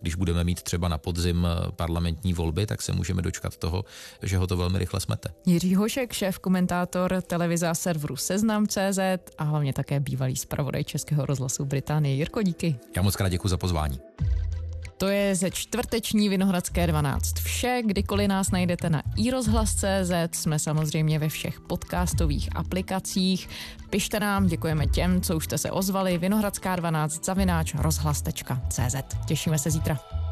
Když 0.00 0.14
budeme 0.14 0.44
mít 0.44 0.62
třeba 0.62 0.88
na 0.88 0.98
podzim 0.98 1.46
eh, 1.46 1.72
parlamentní 1.72 2.34
volby, 2.34 2.66
tak 2.66 2.82
se 2.82 2.92
můžeme 2.92 3.22
dočkat 3.22 3.56
toho, 3.56 3.84
že 4.22 4.38
ho 4.38 4.46
to 4.46 4.56
velmi 4.56 4.78
rychle 4.78 5.00
smete. 5.00 5.28
Jiří 5.46 5.74
Hošek, 5.74 6.12
šéf 6.12 6.38
komentátor 6.38 7.22
televize 7.26 7.68
a 7.68 7.74
serveru 7.74 8.16
Seznam.cz 8.16 8.98
a 9.38 9.44
hlavně 9.44 9.72
také 9.72 10.00
bývalý 10.00 10.36
zpravodaj 10.36 10.84
Českého 10.84 11.26
rozhlasu 11.26 11.64
Británie. 11.64 12.14
Jirko, 12.14 12.42
díky. 12.42 12.76
Já 12.96 13.02
moc 13.02 13.16
krát 13.16 13.28
děkuji 13.28 13.48
za 13.48 13.56
pozvání. 13.56 14.00
To 14.98 15.08
je 15.08 15.34
ze 15.34 15.50
čtvrteční 15.50 16.28
Vinohradské 16.28 16.86
12 16.86 17.38
vše. 17.38 17.82
Kdykoliv 17.86 18.28
nás 18.28 18.50
najdete 18.50 18.90
na 18.90 19.02
iRozhlas.cz, 19.16 20.12
jsme 20.32 20.58
samozřejmě 20.58 21.18
ve 21.18 21.28
všech 21.28 21.60
podcastových 21.60 22.48
aplikacích. 22.56 23.48
Pište 23.90 24.20
nám, 24.20 24.46
děkujeme 24.46 24.86
těm, 24.86 25.20
co 25.20 25.36
už 25.36 25.44
jste 25.44 25.58
se 25.58 25.70
ozvali. 25.70 26.18
Vinohradská 26.18 26.76
12 26.76 27.24
zavináč 27.24 27.74
rozhlas.cz. 27.74 28.96
Těšíme 29.26 29.58
se 29.58 29.70
zítra. 29.70 30.27